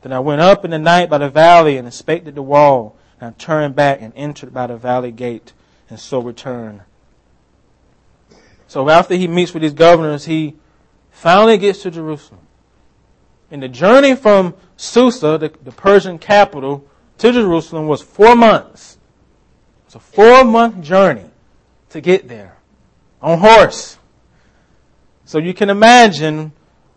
Then 0.02 0.12
I 0.12 0.18
went 0.18 0.40
up 0.40 0.64
in 0.64 0.70
the 0.72 0.78
night 0.78 1.10
by 1.10 1.18
the 1.18 1.28
valley 1.28 1.76
and 1.76 1.86
inspected 1.86 2.34
the 2.34 2.42
wall, 2.42 2.96
and 3.20 3.28
I 3.28 3.38
turned 3.38 3.76
back 3.76 4.00
and 4.00 4.12
entered 4.16 4.52
by 4.52 4.66
the 4.66 4.76
valley 4.76 5.12
gate, 5.12 5.52
and 5.88 6.00
so 6.00 6.20
returned. 6.20 6.80
So 8.66 8.88
after 8.88 9.14
he 9.14 9.28
meets 9.28 9.52
with 9.52 9.62
his 9.62 9.74
governors, 9.74 10.24
he 10.24 10.56
finally 11.10 11.58
gets 11.58 11.82
to 11.82 11.90
Jerusalem. 11.90 12.40
And 13.50 13.62
the 13.62 13.68
journey 13.68 14.14
from 14.14 14.54
Susa, 14.76 15.36
the, 15.36 15.52
the 15.62 15.72
Persian 15.72 16.18
capital, 16.18 16.86
to 17.18 17.32
Jerusalem 17.32 17.86
was 17.86 18.00
four 18.00 18.34
months. 18.34 18.96
It's 19.84 19.94
a 19.94 20.00
four 20.00 20.44
month 20.44 20.80
journey 20.80 21.28
to 21.90 22.00
get 22.00 22.28
there 22.28 22.56
on 23.20 23.40
horse. 23.40 23.98
So 25.30 25.38
you 25.38 25.54
can 25.54 25.70
imagine 25.70 26.50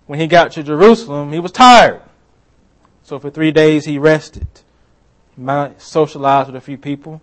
when 0.08 0.19
he 0.19 0.26
got 0.26 0.54
to 0.54 0.63
Jerusalem, 0.63 1.32
he 1.32 1.39
was 1.39 1.52
tired. 1.52 2.02
So 3.04 3.19
for 3.19 3.30
three 3.30 3.52
days 3.52 3.86
he 3.86 4.00
rested. 4.00 4.48
He 5.36 5.41
might 5.43 5.80
socialize 5.80 6.48
with 6.48 6.56
a 6.56 6.60
few 6.60 6.80
people. 6.80 7.22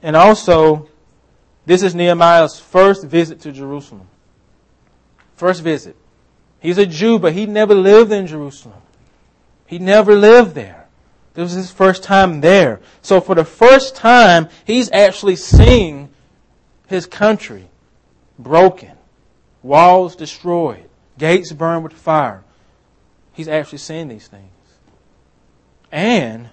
And 0.00 0.14
also, 0.14 0.88
this 1.66 1.82
is 1.82 1.96
Nehemiah's 1.96 2.60
first 2.60 3.04
visit 3.04 3.40
to 3.40 3.50
Jerusalem. 3.50 4.06
First 5.34 5.64
visit. 5.64 5.96
He's 6.60 6.78
a 6.78 6.86
Jew, 6.86 7.18
but 7.18 7.32
he 7.32 7.46
never 7.46 7.74
lived 7.74 8.12
in 8.12 8.28
Jerusalem. 8.28 8.82
He 9.66 9.80
never 9.80 10.14
lived 10.14 10.54
there. 10.54 10.86
This 11.34 11.42
was 11.42 11.54
his 11.54 11.72
first 11.72 12.04
time 12.04 12.40
there. 12.40 12.80
So 13.00 13.20
for 13.20 13.34
the 13.34 13.44
first 13.44 13.96
time, 13.96 14.48
he's 14.64 14.92
actually 14.92 15.34
seeing 15.34 16.08
his 16.86 17.04
country 17.04 17.68
broken 18.38 18.92
walls 19.62 20.16
destroyed, 20.16 20.88
gates 21.18 21.52
burned 21.52 21.84
with 21.84 21.92
fire. 21.92 22.42
He's 23.32 23.48
actually 23.48 23.78
seeing 23.78 24.08
these 24.08 24.28
things. 24.28 24.50
And 25.90 26.50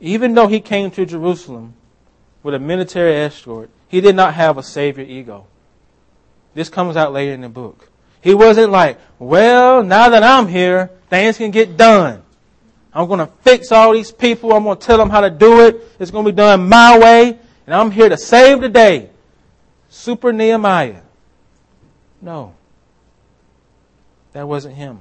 even 0.00 0.34
though 0.34 0.46
he 0.46 0.60
came 0.60 0.90
to 0.92 1.06
Jerusalem 1.06 1.74
with 2.42 2.54
a 2.54 2.58
military 2.58 3.14
escort, 3.16 3.70
he 3.88 4.00
did 4.00 4.16
not 4.16 4.34
have 4.34 4.58
a 4.58 4.62
savior 4.62 5.04
ego. 5.04 5.46
This 6.54 6.68
comes 6.68 6.96
out 6.96 7.12
later 7.12 7.32
in 7.32 7.40
the 7.40 7.48
book. 7.48 7.90
He 8.20 8.34
wasn't 8.34 8.70
like, 8.70 8.98
well, 9.18 9.82
now 9.82 10.08
that 10.10 10.22
I'm 10.22 10.48
here, 10.48 10.90
things 11.08 11.38
can 11.38 11.50
get 11.50 11.76
done. 11.76 12.22
I'm 12.92 13.06
going 13.06 13.20
to 13.20 13.30
fix 13.42 13.72
all 13.72 13.92
these 13.92 14.10
people. 14.10 14.52
I'm 14.52 14.64
going 14.64 14.76
to 14.76 14.86
tell 14.86 14.98
them 14.98 15.10
how 15.10 15.20
to 15.20 15.30
do 15.30 15.66
it. 15.66 15.80
It's 15.98 16.10
going 16.10 16.24
to 16.24 16.32
be 16.32 16.36
done 16.36 16.68
my 16.68 16.98
way. 16.98 17.38
And 17.66 17.74
I'm 17.74 17.90
here 17.90 18.08
to 18.08 18.16
save 18.16 18.60
the 18.60 18.68
day. 18.68 19.10
Super 19.88 20.32
Nehemiah. 20.32 21.02
No. 22.20 22.54
That 24.32 24.46
wasn't 24.46 24.76
him. 24.76 25.00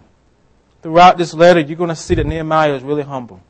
Throughout 0.82 1.18
this 1.18 1.34
letter, 1.34 1.60
you're 1.60 1.78
going 1.78 1.90
to 1.90 1.96
see 1.96 2.16
that 2.16 2.26
Nehemiah 2.26 2.74
is 2.74 2.84
really 2.84 3.04
humble. 3.04 3.42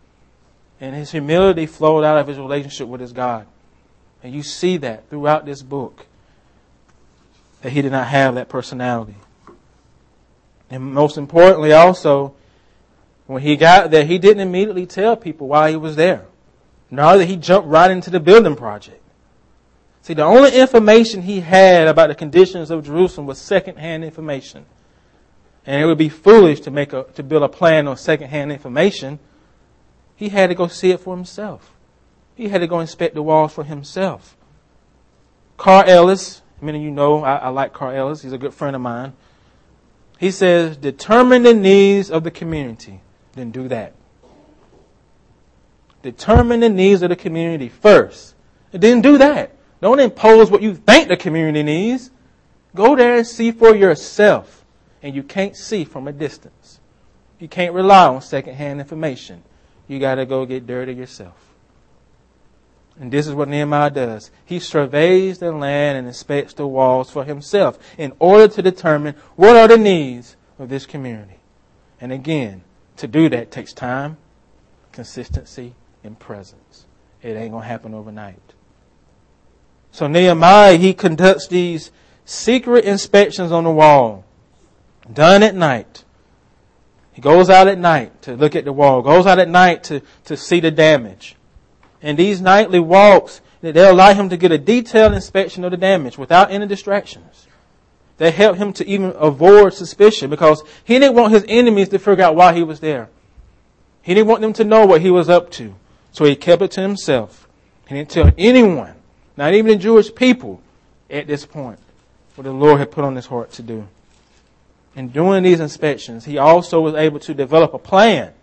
And 0.82 0.96
his 0.96 1.12
humility 1.12 1.66
flowed 1.66 2.04
out 2.04 2.18
of 2.18 2.28
his 2.28 2.38
relationship 2.38 2.88
with 2.88 3.02
his 3.02 3.14
God. 3.14 3.46
And 4.24 4.34
you 4.34 4.44
see 4.44 4.78
that 4.78 5.10
throughout 5.10 5.46
this 5.46 5.62
book. 5.62 6.06
That 7.62 7.72
he 7.72 7.82
did 7.82 7.92
not 7.92 8.08
have 8.08 8.36
that 8.36 8.50
personality. 8.50 9.16
And 10.70 10.94
most 10.94 11.18
importantly, 11.18 11.74
also, 11.74 12.34
when 13.28 13.42
he 13.42 13.56
got 13.56 13.92
there, 13.92 14.06
he 14.06 14.18
didn't 14.18 14.42
immediately 14.42 14.86
tell 14.86 15.16
people 15.16 15.48
why 15.48 15.70
he 15.70 15.76
was 15.76 15.96
there. 15.96 16.26
Did 16.94 17.28
he 17.28 17.36
jumped 17.36 17.68
right 17.68 17.92
into 17.92 18.10
the 18.10 18.20
building 18.20 18.56
project. 18.56 19.02
See, 20.10 20.16
the 20.16 20.24
only 20.24 20.58
information 20.58 21.22
he 21.22 21.42
had 21.42 21.88
about 21.88 22.08
the 22.08 22.16
conditions 22.16 22.72
of 22.72 22.84
Jerusalem 22.84 23.28
was 23.28 23.38
secondhand 23.38 24.04
information. 24.04 24.66
And 25.68 25.80
it 25.80 25.86
would 25.86 26.00
be 26.00 26.10
foolish 26.10 26.62
to 26.62 26.72
make 26.72 26.94
a, 26.94 27.04
to 27.14 27.22
build 27.22 27.44
a 27.44 27.48
plan 27.48 27.88
on 27.88 27.96
secondhand 27.96 28.52
information. 28.52 29.20
He 30.16 30.30
had 30.30 30.48
to 30.48 30.56
go 30.56 30.68
see 30.68 30.90
it 30.90 31.00
for 31.00 31.16
himself. 31.16 31.76
He 32.34 32.48
had 32.48 32.62
to 32.62 32.66
go 32.66 32.80
inspect 32.80 33.14
the 33.14 33.22
walls 33.22 33.54
for 33.54 33.64
himself. 33.64 34.36
Carl 35.58 35.88
Ellis, 35.88 36.42
many 36.60 36.80
of 36.80 36.84
you 36.86 36.90
know 36.90 37.24
I, 37.24 37.36
I 37.36 37.50
like 37.50 37.74
Carl 37.74 37.96
Ellis. 37.96 38.24
He's 38.24 38.34
a 38.34 38.40
good 38.40 38.56
friend 38.56 38.76
of 38.76 38.82
mine. 38.82 39.14
He 40.18 40.32
says, 40.32 40.76
determine 40.76 41.44
the 41.44 41.54
needs 41.54 42.10
of 42.10 42.24
the 42.24 42.32
community, 42.32 43.02
then 43.34 43.52
do 43.52 43.68
that. 43.68 43.94
Determine 46.02 46.62
the 46.62 46.70
needs 46.70 47.04
of 47.04 47.10
the 47.10 47.16
community 47.16 47.70
first, 47.70 48.34
and 48.74 48.82
then 48.82 49.02
do 49.02 49.20
that. 49.20 49.54
Don't 49.82 50.00
impose 50.00 50.52
what 50.52 50.62
you 50.62 50.76
think 50.76 51.08
the 51.08 51.18
community 51.18 51.64
needs. 51.64 52.12
Go 52.76 52.96
there 52.96 53.18
and 53.18 53.28
see 53.28 53.52
for 53.52 53.76
yourself. 53.76 54.66
And 55.02 55.16
you 55.16 55.24
can't 55.24 55.56
see 55.56 55.86
from 55.86 56.08
a 56.08 56.12
distance. 56.12 56.80
You 57.40 57.48
can't 57.48 57.74
rely 57.74 58.08
on 58.08 58.22
secondhand 58.22 58.80
information. 58.80 59.44
You 59.88 60.00
gotta 60.00 60.26
go 60.26 60.46
get 60.46 60.68
dirty 60.68 60.94
yourself. 60.94 61.50
And 63.00 63.12
this 63.12 63.28
is 63.28 63.34
what 63.34 63.48
Nehemiah 63.48 63.90
does. 63.90 64.30
He 64.46 64.60
surveys 64.60 65.40
the 65.40 65.54
land 65.54 65.98
and 65.98 66.06
inspects 66.06 66.54
the 66.54 66.68
walls 66.68 67.10
for 67.10 67.24
himself 67.24 67.80
in 67.98 68.12
order 68.20 68.50
to 68.50 68.62
determine 68.62 69.16
what 69.38 69.56
are 69.56 69.70
the 69.70 69.78
needs 69.78 70.36
of 70.60 70.68
this 70.68 70.86
community. 70.86 71.40
And 72.02 72.12
again, 72.12 72.64
to 72.98 73.08
do 73.08 73.30
that 73.30 73.52
takes 73.52 73.72
time, 73.72 74.18
consistency, 74.92 75.76
and 76.04 76.20
presence. 76.20 76.86
It 77.22 77.38
ain't 77.38 77.54
gonna 77.54 77.66
happen 77.66 77.94
overnight. 77.94 78.54
So 79.92 80.08
Nehemiah, 80.08 80.76
he 80.76 80.94
conducts 80.94 81.48
these 81.48 81.92
secret 82.26 82.86
inspections 82.86 83.52
on 83.52 83.64
the 83.64 83.72
wall, 83.72 84.24
done 85.12 85.44
at 85.44 85.56
night. 85.56 86.04
He 87.14 87.22
goes 87.22 87.50
out 87.50 87.68
at 87.68 87.78
night 87.78 88.22
to 88.22 88.36
look 88.36 88.56
at 88.56 88.66
the 88.66 88.72
wall, 88.72 89.02
goes 89.02 89.26
out 89.26 89.40
at 89.40 89.50
night 89.50 89.84
to, 89.86 90.02
to 90.26 90.38
see 90.38 90.60
the 90.60 90.72
damage. 90.72 91.36
And 92.02 92.18
these 92.18 92.40
nightly 92.40 92.80
walks, 92.80 93.42
they'll 93.62 93.92
allow 93.92 94.14
him 94.14 94.30
to 94.30 94.38
get 94.38 94.52
a 94.52 94.58
detailed 94.58 95.14
inspection 95.14 95.66
of 95.66 95.72
the 95.72 95.78
damage 95.78 96.18
without 96.18 96.52
any 96.52 96.66
distractions. 96.66 97.48
They 98.18 98.32
help 98.32 98.58
him 98.58 98.74
to 98.74 98.88
even 98.88 99.14
avoid 99.18 99.74
suspicion 99.74 100.30
because 100.30 100.62
he 100.84 101.00
didn't 101.00 101.16
want 101.16 101.34
his 101.34 101.46
enemies 101.48 101.90
to 101.90 102.00
figure 102.00 102.24
out 102.24 102.36
why 102.36 102.54
he 102.54 102.64
was 102.64 102.80
there. 102.80 103.10
He 104.02 104.14
didn't 104.14 104.28
want 104.28 104.42
them 104.42 104.54
to 104.54 104.64
know 104.64 104.86
what 104.86 105.02
he 105.02 105.10
was 105.10 105.30
up 105.30 105.52
to. 105.52 105.76
So 106.12 106.26
he 106.26 106.36
kept 106.36 106.62
it 106.62 106.72
to 106.72 106.82
himself. 106.82 107.48
He 107.88 107.96
didn't 107.96 108.10
tell 108.10 108.32
anyone, 108.38 108.96
not 109.40 109.54
even 109.54 109.72
the 109.72 109.78
Jewish 109.78 110.14
people 110.14 110.62
at 111.10 111.26
this 111.26 111.46
point, 111.46 111.80
what 112.36 112.44
the 112.44 112.52
Lord 112.52 112.78
had 112.80 112.92
put 112.92 113.06
on 113.06 113.16
his 113.16 113.26
heart 113.26 113.54
to 113.54 113.64
do. 113.64 113.88
In 114.98 115.08
doing 115.08 115.44
these 115.44 115.62
inspections, 115.62 116.26
he 116.26 116.38
also 116.38 116.82
was 116.82 116.94
able 116.94 117.22
to 117.22 117.34
develop 117.34 117.74
a 117.74 117.80
plan 117.80 118.34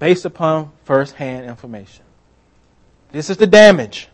based 0.00 0.24
upon 0.24 0.72
first-hand 0.82 1.46
information. 1.46 2.04
This 3.12 3.30
is 3.30 3.36
the 3.36 3.46
damage. 3.46 4.08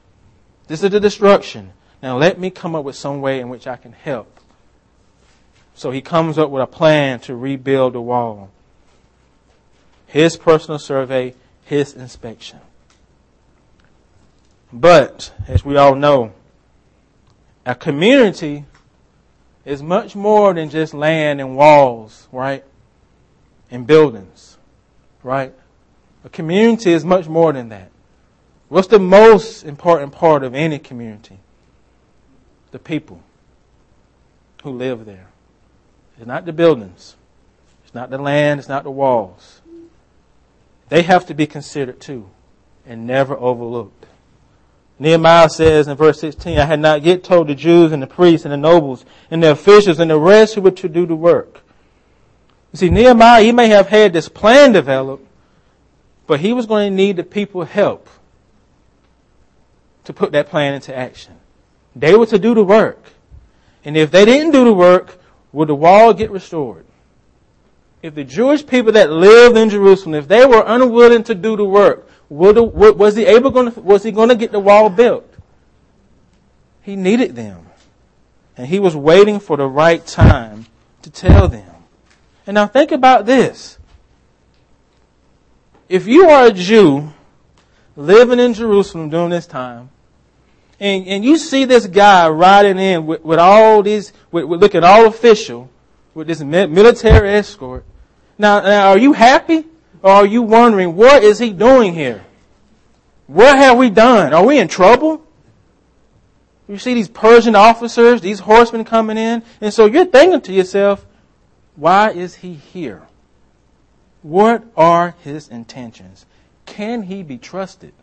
This 0.67 0.85
is 0.85 0.91
the 0.91 1.01
destruction. 1.01 1.73
Now 2.03 2.19
let 2.19 2.39
me 2.39 2.51
come 2.51 2.75
up 2.75 2.85
with 2.85 2.95
some 2.95 3.23
way 3.23 3.41
in 3.41 3.49
which 3.49 3.67
I 3.67 3.77
can 3.77 3.93
help. 3.93 4.39
So 5.75 5.91
he 5.93 6.03
comes 6.03 6.37
up 6.37 6.51
with 6.51 6.63
a 6.63 6.67
plan 6.67 7.21
to 7.21 7.35
rebuild 7.35 7.95
the 7.95 8.03
wall. 8.03 8.51
His 10.07 10.37
personal 10.37 10.79
survey, 10.79 11.35
his 11.65 11.95
inspection. 11.95 12.61
But, 14.73 15.33
as 15.47 15.65
we 15.65 15.77
all 15.77 15.95
know, 15.95 16.33
a 17.65 17.75
community 17.75 18.65
is 19.65 19.83
much 19.83 20.15
more 20.15 20.55
than 20.55 20.71
just 20.71 20.95
land 20.95 21.41
and 21.41 21.57
walls, 21.57 22.29
right? 22.33 22.65
And 23.71 23.87
buildings, 23.87 24.59
right? 25.23 25.55
A 26.25 26.29
community 26.29 26.93
is 26.93 27.05
much 27.05 27.29
more 27.29 27.53
than 27.53 27.69
that. 27.71 27.91
What's 28.69 28.89
the 28.89 28.99
most 28.99 29.65
important 29.65 30.13
part 30.13 30.43
of 30.43 30.55
any 30.55 30.79
community? 30.79 31.39
The 32.71 32.79
people 32.79 33.23
who 34.63 34.71
live 34.71 35.07
there. 35.07 35.29
It's 36.19 36.27
not 36.27 36.45
the 36.45 36.53
buildings. 36.53 37.17
It's 37.85 37.95
not 37.95 38.11
the 38.11 38.19
land. 38.19 38.61
It's 38.61 38.69
not 38.69 38.85
the 38.85 38.91
walls. 38.91 39.63
They 40.89 41.03
have 41.03 41.27
to 41.27 41.35
be 41.35 41.47
considered 41.47 42.01
too 42.01 42.29
and 42.87 43.07
never 43.07 43.37
overlooked. 43.37 44.07
Nehemiah 44.99 45.49
says 45.49 45.87
in 45.87 45.97
verse 45.97 46.21
16, 46.21 46.59
I 46.59 46.65
had 46.65 46.81
not 46.81 47.03
yet 47.03 47.23
told 47.23 47.49
the 47.49 47.55
Jews 47.55 47.93
and 47.93 48.03
the 48.03 48.07
priests 48.07 48.45
and 48.45 48.53
the 48.53 48.57
nobles 48.57 49.05
and 49.31 49.43
the 49.43 49.53
officials 49.53 50.01
and 50.01 50.11
the 50.11 50.19
rest 50.19 50.55
who 50.55 50.61
were 50.61 50.73
to 50.73 50.89
do 50.89 51.07
the 51.07 51.15
work. 51.15 51.61
You 52.73 52.79
see, 52.79 52.91
Nehemiah, 52.91 53.43
he 53.43 53.53
may 53.53 53.69
have 53.69 53.89
had 53.89 54.13
this 54.13 54.29
plan 54.29 54.73
developed, 54.73 55.27
but 56.27 56.41
he 56.41 56.53
was 56.53 56.67
going 56.67 56.91
to 56.91 56.97
need 56.97 57.17
the 57.17 57.23
people 57.23 57.65
help 57.65 58.09
to 60.05 60.13
put 60.13 60.33
that 60.33 60.49
plan 60.49 60.75
into 60.75 60.97
action. 60.97 61.35
They 61.95 62.15
were 62.15 62.27
to 62.27 62.39
do 62.39 62.55
the 62.55 62.65
work. 62.65 63.03
And 63.85 63.97
if 63.97 64.11
they 64.11 64.25
didn't 64.25 64.53
do 64.53 64.65
the 64.65 64.73
work, 64.73 65.19
would 65.53 65.69
the 65.69 65.75
wall 65.75 66.13
get 66.13 66.31
restored? 66.31 66.85
If 68.03 68.15
the 68.15 68.25
Jewish 68.25 68.67
people 68.67 68.93
that 68.93 69.11
lived 69.11 69.57
in 69.57 69.71
Jerusalem, 69.71 70.15
if 70.15 70.29
they 70.29 70.45
were 70.45 70.63
unwilling 70.67 71.25
to 71.25 71.35
do 71.35 71.57
the 71.57 71.65
work, 71.65 72.08
was 72.29 73.17
he 73.17 73.25
able 73.25 73.51
going 73.51 73.73
to, 73.73 73.81
was 73.81 74.03
he 74.03 74.13
going 74.13 74.29
to 74.29 74.35
get 74.35 74.53
the 74.53 74.61
wall 74.61 74.91
built? 74.91 75.33
He 76.83 76.97
needed 76.97 77.35
them. 77.35 77.67
And 78.57 78.67
he 78.67 78.81
was 78.81 78.97
waiting 78.97 79.41
for 79.41 79.57
the 79.57 79.67
right 79.67 80.05
time 80.05 80.67
to 81.03 81.11
tell 81.11 81.49
them. 81.49 81.71
And 82.47 82.55
now 82.55 82.67
think 82.67 82.93
about 82.93 83.25
this 83.25 83.79
if 85.89 86.07
you 86.07 86.29
are 86.29 86.47
a 86.47 86.53
Jew 86.53 87.13
living 87.97 88.39
in 88.39 88.55
Jerusalem 88.55 89.09
during 89.09 89.31
this 89.31 89.47
time, 89.47 89.91
and, 90.79 91.07
and 91.07 91.25
you 91.25 91.39
see 91.39 91.65
this 91.65 91.87
guy 91.87 92.29
riding 92.29 92.79
in 92.79 93.07
with, 93.07 93.25
with 93.25 93.39
all 93.39 93.83
these, 93.83 94.13
with, 94.31 94.45
with 94.45 94.61
looking 94.61 94.85
all 94.85 95.07
official, 95.07 95.71
with 96.15 96.27
this 96.27 96.41
military 96.41 97.31
escort, 97.31 97.85
now, 98.37 98.61
now 98.61 98.91
are 98.91 98.99
you 98.99 99.13
happy? 99.13 99.65
Or 100.03 100.11
are 100.11 100.27
you 100.27 100.43
wondering, 100.43 100.95
what 100.95 101.23
is 101.23 101.39
he 101.39 101.53
doing 101.53 101.95
here? 101.95 102.25
What 103.27 103.59
have 103.59 103.77
we 103.77 103.91
done? 103.91 104.33
Are 104.33 104.45
we 104.45 104.59
in 104.59 104.69
trouble? 104.69 105.25
You 106.69 106.79
see 106.79 106.95
these 106.95 107.09
Persian 107.09 107.57
officers, 107.57 108.21
these 108.21 108.41
horsemen 108.41 108.85
coming 108.85 109.17
in, 109.17 109.43
and 109.61 109.73
so 109.73 109.87
you're 109.87 110.05
thinking 110.05 110.41
to 110.43 110.53
yourself, 110.53 111.05
why 111.77 112.11
is 112.11 112.37
he 112.37 112.55
here? 112.55 113.03
What 114.23 114.65
are 114.77 115.15
his 115.23 115.49
intentions? 115.49 116.27
Can 116.67 117.03
he 117.03 117.23
be 117.23 117.39
trusted? 117.39 117.95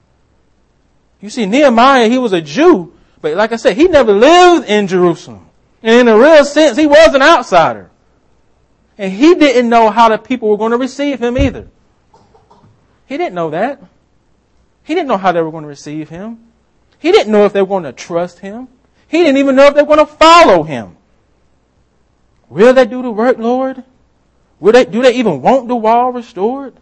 You 1.22 1.30
see, 1.30 1.46
Nehemiah, 1.46 2.08
he 2.10 2.18
was 2.18 2.34
a 2.34 2.42
Jew, 2.42 2.94
but 3.22 3.36
like 3.36 3.52
I 3.52 3.58
said, 3.58 3.78
he 3.78 3.88
never 3.88 4.14
lived 4.14 4.68
in 4.68 4.88
Jerusalem. 4.88 5.48
And 5.84 6.02
in 6.02 6.08
a 6.08 6.18
real 6.18 6.44
sense, 6.44 6.78
he 6.78 6.88
was 6.88 7.14
an 7.14 7.22
outsider. 7.22 7.92
And 8.98 9.12
he 9.12 9.36
didn't 9.36 9.70
know 9.70 9.90
how 9.92 10.10
the 10.10 10.18
people 10.18 10.50
were 10.50 10.58
going 10.58 10.72
to 10.72 10.78
receive 10.78 11.20
him 11.22 11.38
either. 11.38 11.68
He 13.06 13.18
didn't 13.18 13.36
know 13.36 13.50
that. 13.52 13.82
He 14.84 14.94
didn't 14.94 15.08
know 15.08 15.18
how 15.18 15.32
they 15.32 15.42
were 15.42 15.52
going 15.52 15.64
to 15.64 15.68
receive 15.68 16.10
him. 16.10 16.40
He 17.00 17.12
didn't 17.12 17.32
know 17.32 17.46
if 17.46 17.54
they 17.54 17.62
were 17.62 17.68
going 17.68 17.84
to 17.84 17.94
trust 17.94 18.40
him. 18.40 18.68
He 19.08 19.20
didn't 19.20 19.38
even 19.38 19.56
know 19.56 19.68
if 19.68 19.76
they 19.76 19.82
were 19.82 19.96
going 19.96 20.08
to 20.08 20.14
follow 20.14 20.64
him. 20.64 20.98
Will 22.50 22.74
they 22.74 22.86
do 22.86 23.02
the 23.02 23.12
work, 23.12 23.38
Lord? 23.38 23.84
Will 24.60 24.72
they, 24.72 24.86
do 24.86 25.02
they 25.02 25.14
even 25.16 25.42
want 25.42 25.68
the 25.68 25.76
wall 25.76 26.12
restored? 26.12 26.76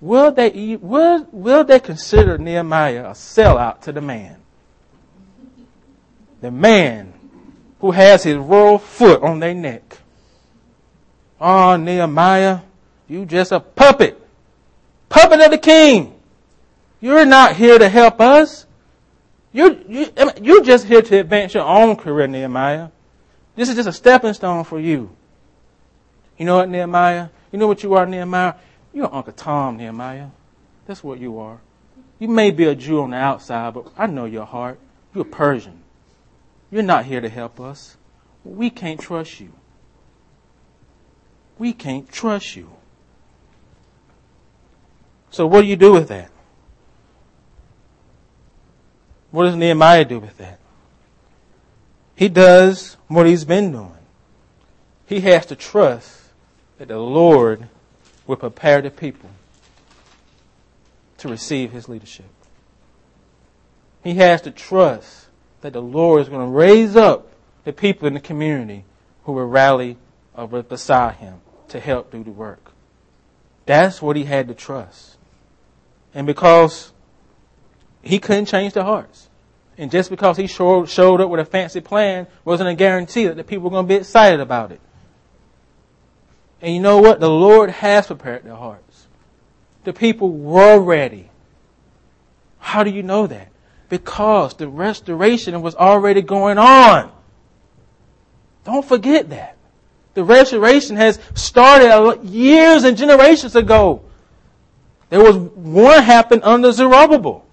Will 0.00 0.30
they, 0.30 0.76
will, 0.76 1.26
will 1.32 1.64
they 1.64 1.80
consider 1.80 2.38
Nehemiah 2.38 3.06
a 3.06 3.12
sellout 3.12 3.80
to 3.82 3.92
the 3.92 4.00
man? 4.00 4.36
The 6.40 6.50
man 6.50 7.12
who 7.80 7.90
has 7.90 8.22
his 8.22 8.36
royal 8.36 8.78
foot 8.78 9.22
on 9.22 9.40
their 9.40 9.54
neck. 9.54 9.98
Oh, 11.40 11.76
Nehemiah, 11.76 12.60
you 13.08 13.24
just 13.24 13.52
a 13.52 13.60
puppet. 13.60 14.20
Puppet 15.08 15.40
of 15.40 15.50
the 15.50 15.58
king. 15.58 16.14
You're 17.00 17.24
not 17.24 17.56
here 17.56 17.78
to 17.78 17.88
help 17.88 18.20
us. 18.20 18.66
You're, 19.52 19.72
you, 19.88 20.10
you're 20.42 20.62
just 20.62 20.86
here 20.86 21.02
to 21.02 21.18
advance 21.18 21.54
your 21.54 21.64
own 21.64 21.96
career, 21.96 22.26
Nehemiah. 22.26 22.88
This 23.56 23.68
is 23.68 23.76
just 23.76 23.88
a 23.88 23.92
stepping 23.92 24.34
stone 24.34 24.64
for 24.64 24.78
you. 24.78 25.10
You 26.36 26.44
know 26.44 26.56
what, 26.56 26.68
Nehemiah? 26.68 27.28
You 27.50 27.58
know 27.58 27.66
what 27.66 27.82
you 27.82 27.94
are, 27.94 28.06
Nehemiah? 28.06 28.54
You're 28.92 29.12
Uncle 29.12 29.32
Tom, 29.32 29.76
Nehemiah. 29.76 30.28
That's 30.86 31.02
what 31.02 31.18
you 31.18 31.38
are. 31.38 31.60
You 32.18 32.28
may 32.28 32.50
be 32.50 32.64
a 32.64 32.74
Jew 32.74 33.00
on 33.00 33.10
the 33.10 33.16
outside, 33.16 33.74
but 33.74 33.92
I 33.96 34.06
know 34.06 34.24
your 34.24 34.44
heart. 34.44 34.78
You're 35.14 35.24
Persian. 35.24 35.82
You're 36.70 36.82
not 36.82 37.06
here 37.06 37.20
to 37.20 37.28
help 37.28 37.60
us. 37.60 37.96
We 38.44 38.70
can't 38.70 39.00
trust 39.00 39.40
you. 39.40 39.52
We 41.58 41.72
can't 41.72 42.10
trust 42.10 42.56
you. 42.56 42.70
So 45.30 45.46
what 45.46 45.62
do 45.62 45.66
you 45.68 45.76
do 45.76 45.92
with 45.92 46.08
that? 46.08 46.30
What 49.30 49.44
does 49.44 49.56
Nehemiah 49.56 50.04
do 50.04 50.18
with 50.18 50.38
that? 50.38 50.58
He 52.16 52.28
does 52.28 52.96
what 53.08 53.26
he's 53.26 53.44
been 53.44 53.72
doing. 53.72 53.92
He 55.06 55.20
has 55.20 55.46
to 55.46 55.56
trust 55.56 56.20
that 56.78 56.88
the 56.88 56.98
Lord 56.98 57.68
will 58.26 58.36
prepare 58.36 58.80
the 58.80 58.90
people 58.90 59.30
to 61.18 61.28
receive 61.28 61.72
his 61.72 61.88
leadership. 61.88 62.26
He 64.02 64.14
has 64.14 64.42
to 64.42 64.50
trust 64.50 65.26
that 65.60 65.72
the 65.72 65.82
Lord 65.82 66.22
is 66.22 66.28
going 66.28 66.46
to 66.46 66.52
raise 66.52 66.96
up 66.96 67.32
the 67.64 67.72
people 67.72 68.08
in 68.08 68.14
the 68.14 68.20
community 68.20 68.84
who 69.24 69.32
will 69.32 69.46
rally 69.46 69.98
beside 70.68 71.16
him 71.16 71.40
to 71.68 71.80
help 71.80 72.10
do 72.10 72.24
the 72.24 72.30
work. 72.30 72.72
That's 73.66 74.00
what 74.00 74.16
he 74.16 74.24
had 74.24 74.48
to 74.48 74.54
trust. 74.54 75.17
And 76.18 76.26
because 76.26 76.92
he 78.02 78.18
couldn't 78.18 78.46
change 78.46 78.72
their 78.72 78.82
hearts. 78.82 79.28
And 79.76 79.88
just 79.88 80.10
because 80.10 80.36
he 80.36 80.48
showed, 80.48 80.88
showed 80.88 81.20
up 81.20 81.30
with 81.30 81.38
a 81.38 81.44
fancy 81.44 81.80
plan 81.80 82.26
wasn't 82.44 82.70
a 82.70 82.74
guarantee 82.74 83.28
that 83.28 83.36
the 83.36 83.44
people 83.44 83.66
were 83.66 83.70
going 83.70 83.86
to 83.86 83.88
be 83.88 84.00
excited 84.00 84.40
about 84.40 84.72
it. 84.72 84.80
And 86.60 86.74
you 86.74 86.80
know 86.80 86.98
what? 86.98 87.20
The 87.20 87.30
Lord 87.30 87.70
has 87.70 88.08
prepared 88.08 88.42
their 88.42 88.56
hearts. 88.56 89.06
The 89.84 89.92
people 89.92 90.32
were 90.32 90.80
ready. 90.80 91.30
How 92.58 92.82
do 92.82 92.90
you 92.90 93.04
know 93.04 93.28
that? 93.28 93.52
Because 93.88 94.54
the 94.54 94.66
restoration 94.66 95.62
was 95.62 95.76
already 95.76 96.22
going 96.22 96.58
on. 96.58 97.12
Don't 98.64 98.84
forget 98.84 99.30
that. 99.30 99.56
The 100.14 100.24
restoration 100.24 100.96
has 100.96 101.20
started 101.34 102.24
years 102.24 102.82
and 102.82 102.96
generations 102.96 103.54
ago. 103.54 104.02
There 105.10 105.22
was 105.22 105.36
one 105.36 106.02
happened 106.02 106.42
under 106.44 106.70
Zerubbabel. 106.72 107.44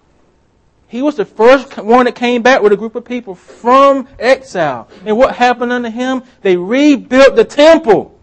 He 0.88 1.02
was 1.02 1.16
the 1.16 1.26
first 1.26 1.78
one 1.78 2.06
that 2.06 2.16
came 2.16 2.42
back 2.42 2.62
with 2.62 2.72
a 2.72 2.78
group 2.78 2.96
of 2.96 3.06
people 3.06 3.36
from 3.36 4.08
exile. 4.20 4.88
And 5.06 5.18
what 5.18 5.36
happened 5.36 5.72
under 5.72 5.90
him? 5.90 6.24
They 6.42 6.56
rebuilt 6.58 7.36
the 7.36 7.44
temple 7.44 8.18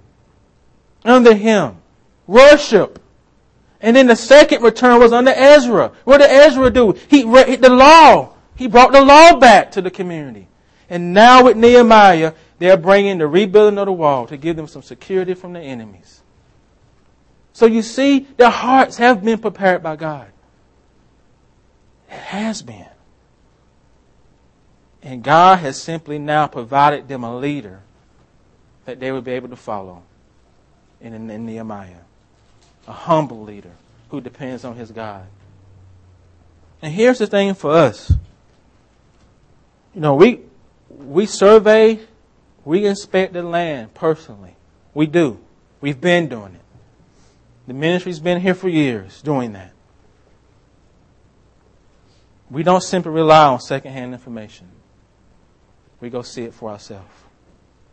under 1.04 1.34
him. 1.34 1.76
Worship. 2.26 2.98
And 3.80 3.96
then 3.96 4.06
the 4.06 4.16
second 4.16 4.62
return 4.62 5.00
was 5.00 5.12
under 5.12 5.32
Ezra. 5.32 5.92
What 6.04 6.18
did 6.18 6.30
Ezra 6.30 6.70
do? 6.70 6.92
He 7.08 7.24
read 7.24 7.60
the 7.60 7.68
law. 7.68 8.34
He 8.54 8.68
brought 8.68 8.92
the 8.92 9.02
law 9.02 9.38
back 9.38 9.72
to 9.72 9.82
the 9.82 9.90
community. 9.90 10.46
And 10.88 11.12
now 11.12 11.44
with 11.44 11.56
Nehemiah, 11.56 12.34
they're 12.58 12.76
bringing 12.76 13.18
the 13.18 13.26
rebuilding 13.26 13.78
of 13.78 13.86
the 13.86 13.92
wall 13.92 14.26
to 14.28 14.36
give 14.36 14.56
them 14.56 14.68
some 14.68 14.82
security 14.82 15.34
from 15.34 15.52
the 15.52 15.60
enemies. 15.60 16.21
So 17.52 17.66
you 17.66 17.82
see, 17.82 18.20
their 18.36 18.50
hearts 18.50 18.96
have 18.96 19.22
been 19.22 19.38
prepared 19.38 19.82
by 19.82 19.96
God. 19.96 20.28
It 22.08 22.18
has 22.18 22.62
been. 22.62 22.86
And 25.02 25.22
God 25.22 25.58
has 25.58 25.80
simply 25.80 26.18
now 26.18 26.46
provided 26.46 27.08
them 27.08 27.24
a 27.24 27.36
leader 27.36 27.80
that 28.84 29.00
they 29.00 29.12
would 29.12 29.24
be 29.24 29.32
able 29.32 29.48
to 29.48 29.56
follow 29.56 30.02
in, 31.00 31.30
in 31.30 31.46
Nehemiah. 31.46 31.96
A 32.86 32.92
humble 32.92 33.42
leader 33.42 33.72
who 34.10 34.20
depends 34.20 34.64
on 34.64 34.76
his 34.76 34.90
God. 34.90 35.26
And 36.80 36.92
here's 36.92 37.18
the 37.18 37.26
thing 37.26 37.54
for 37.54 37.70
us. 37.72 38.12
You 39.94 40.00
know, 40.00 40.14
we 40.14 40.40
we 40.88 41.26
survey, 41.26 42.00
we 42.64 42.86
inspect 42.86 43.32
the 43.32 43.42
land 43.42 43.94
personally. 43.94 44.56
We 44.94 45.06
do. 45.06 45.38
We've 45.80 46.00
been 46.00 46.28
doing 46.28 46.54
it. 46.54 46.61
The 47.72 47.78
ministry's 47.78 48.20
been 48.20 48.38
here 48.38 48.54
for 48.54 48.68
years 48.68 49.22
doing 49.22 49.54
that. 49.54 49.72
We 52.50 52.62
don't 52.62 52.82
simply 52.82 53.12
rely 53.12 53.46
on 53.46 53.60
secondhand 53.60 54.12
information. 54.12 54.68
We 55.98 56.10
go 56.10 56.20
see 56.20 56.42
it 56.42 56.52
for 56.52 56.68
ourselves. 56.68 57.08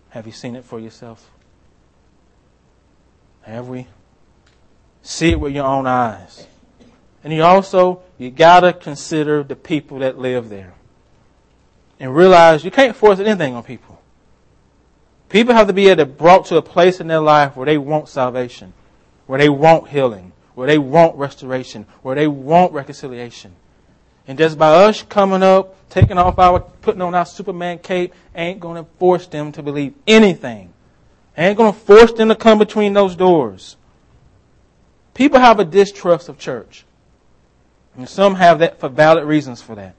Have 0.10 0.26
you 0.26 0.34
seen 0.34 0.58
it 0.58 0.66
for 0.66 0.82
yourself? 0.82 1.32
Have 3.44 3.70
we? 3.70 3.88
See 5.02 5.30
it 5.30 5.40
with 5.40 5.56
your 5.56 5.66
own 5.66 5.88
eyes. 5.88 6.46
And 7.24 7.32
you 7.32 7.44
also, 7.44 8.02
you 8.18 8.32
gotta 8.32 8.74
consider 8.74 9.44
the 9.44 9.56
people 9.56 10.00
that 10.00 10.20
live 10.20 10.50
there. 10.50 10.74
And 12.02 12.14
realize 12.14 12.66
you 12.66 12.72
can't 12.72 12.98
force 12.98 13.20
anything 13.20 13.56
on 13.56 13.64
people. 13.64 14.02
People 15.30 15.54
have 15.54 15.68
to 15.68 15.74
be 15.74 15.88
able 15.88 16.04
to 16.04 16.06
brought 16.06 16.48
to 16.48 16.58
a 16.58 16.62
place 16.62 17.00
in 17.00 17.08
their 17.08 17.22
life 17.22 17.56
where 17.56 17.66
they 17.66 17.78
want 17.78 18.10
salvation 18.10 18.74
where 19.30 19.38
they 19.38 19.48
want 19.48 19.88
healing, 19.90 20.32
where 20.56 20.66
they 20.66 20.80
want 20.80 21.16
restoration, 21.16 21.86
where 22.02 22.16
they 22.16 22.26
want 22.26 22.74
reconciliation. 22.74 23.56
And 24.28 24.40
just 24.40 24.58
by 24.58 24.70
us 24.70 25.04
coming 25.04 25.44
up, 25.44 25.76
taking 25.92 26.18
off 26.18 26.40
our, 26.40 26.62
putting 26.62 27.04
on 27.04 27.14
our 27.14 27.28
Superman 27.28 27.78
cape, 27.78 28.12
ain't 28.34 28.60
going 28.60 28.84
to 28.84 28.90
force 28.98 29.28
them 29.28 29.52
to 29.52 29.62
believe 29.62 29.94
anything. 30.08 30.74
Ain't 31.38 31.58
going 31.58 31.72
to 31.72 31.80
force 31.80 32.12
them 32.14 32.30
to 32.30 32.36
come 32.36 32.58
between 32.58 32.94
those 32.94 33.16
doors. 33.16 33.78
People 35.14 35.40
have 35.40 35.60
a 35.60 35.66
distrust 35.66 36.28
of 36.28 36.40
church. 36.40 36.84
And 37.96 38.10
some 38.10 38.34
have 38.34 38.58
that 38.58 38.80
for 38.80 38.90
valid 38.90 39.26
reasons 39.26 39.62
for 39.62 39.76
that. 39.76 39.94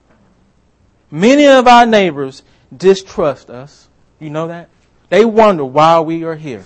Many 1.08 1.46
of 1.46 1.68
our 1.68 1.86
neighbors 1.86 2.42
distrust 2.76 3.48
us. 3.48 3.88
You 4.18 4.30
know 4.30 4.48
that? 4.48 4.70
They 5.08 5.24
wonder 5.24 5.64
why 5.64 6.00
we 6.00 6.24
are 6.24 6.34
here. 6.34 6.64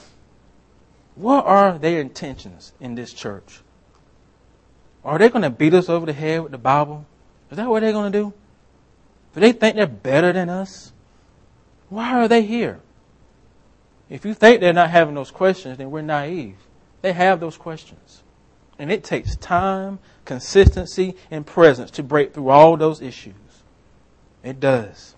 What 1.15 1.45
are 1.47 1.79
their 1.79 2.01
intentions 2.01 2.73
in 2.81 2.95
this 2.95 3.13
church? 3.13 3.61
Are 5.05 5.19
they 5.19 5.29
going 5.29 5.43
to 5.43 5.51
beat 5.51 5.75
us 5.75 5.89
over 5.89 6.07
the 6.07 6.13
head 6.13 6.43
with 6.43 6.53
the 6.53 6.59
Bible? 6.59 7.07
Is 7.51 7.57
that 7.57 7.69
what 7.69 7.81
they're 7.81 7.93
going 7.93 8.13
to 8.13 8.19
do? 8.19 8.33
Do 9.35 9.41
they 9.41 9.53
think 9.53 9.77
they're 9.77 9.87
better 9.87 10.33
than 10.33 10.49
us? 10.49 10.93
Why 11.89 12.15
are 12.15 12.29
they 12.29 12.43
here? 12.43 12.81
If 14.09 14.25
you 14.25 14.35
think 14.35 14.61
they're 14.61 14.73
not 14.73 14.91
having 14.91 15.15
those 15.15 15.31
questions, 15.31 15.79
then 15.79 15.91
we're 15.91 16.03
naive. 16.03 16.57
They 17.03 17.13
have 17.13 17.41
those 17.41 17.57
questions. 17.57 18.23
And 18.79 18.91
it 18.91 19.05
takes 19.05 19.37
time, 19.37 19.99
consistency, 20.25 21.17
and 21.31 21.47
presence 21.47 21.91
to 21.93 22.03
break 22.03 22.35
through 22.35 22.49
all 22.49 22.77
those 22.77 23.01
issues. 23.01 23.35
It 24.43 24.59
does. 24.59 25.15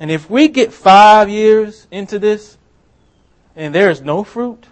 And 0.00 0.10
if 0.10 0.28
we 0.28 0.48
get 0.48 0.72
five 0.72 1.28
years 1.28 1.86
into 1.90 2.18
this 2.18 2.58
and 3.56 3.74
there 3.74 3.90
is 3.90 4.02
no 4.02 4.22
fruit, 4.22 4.66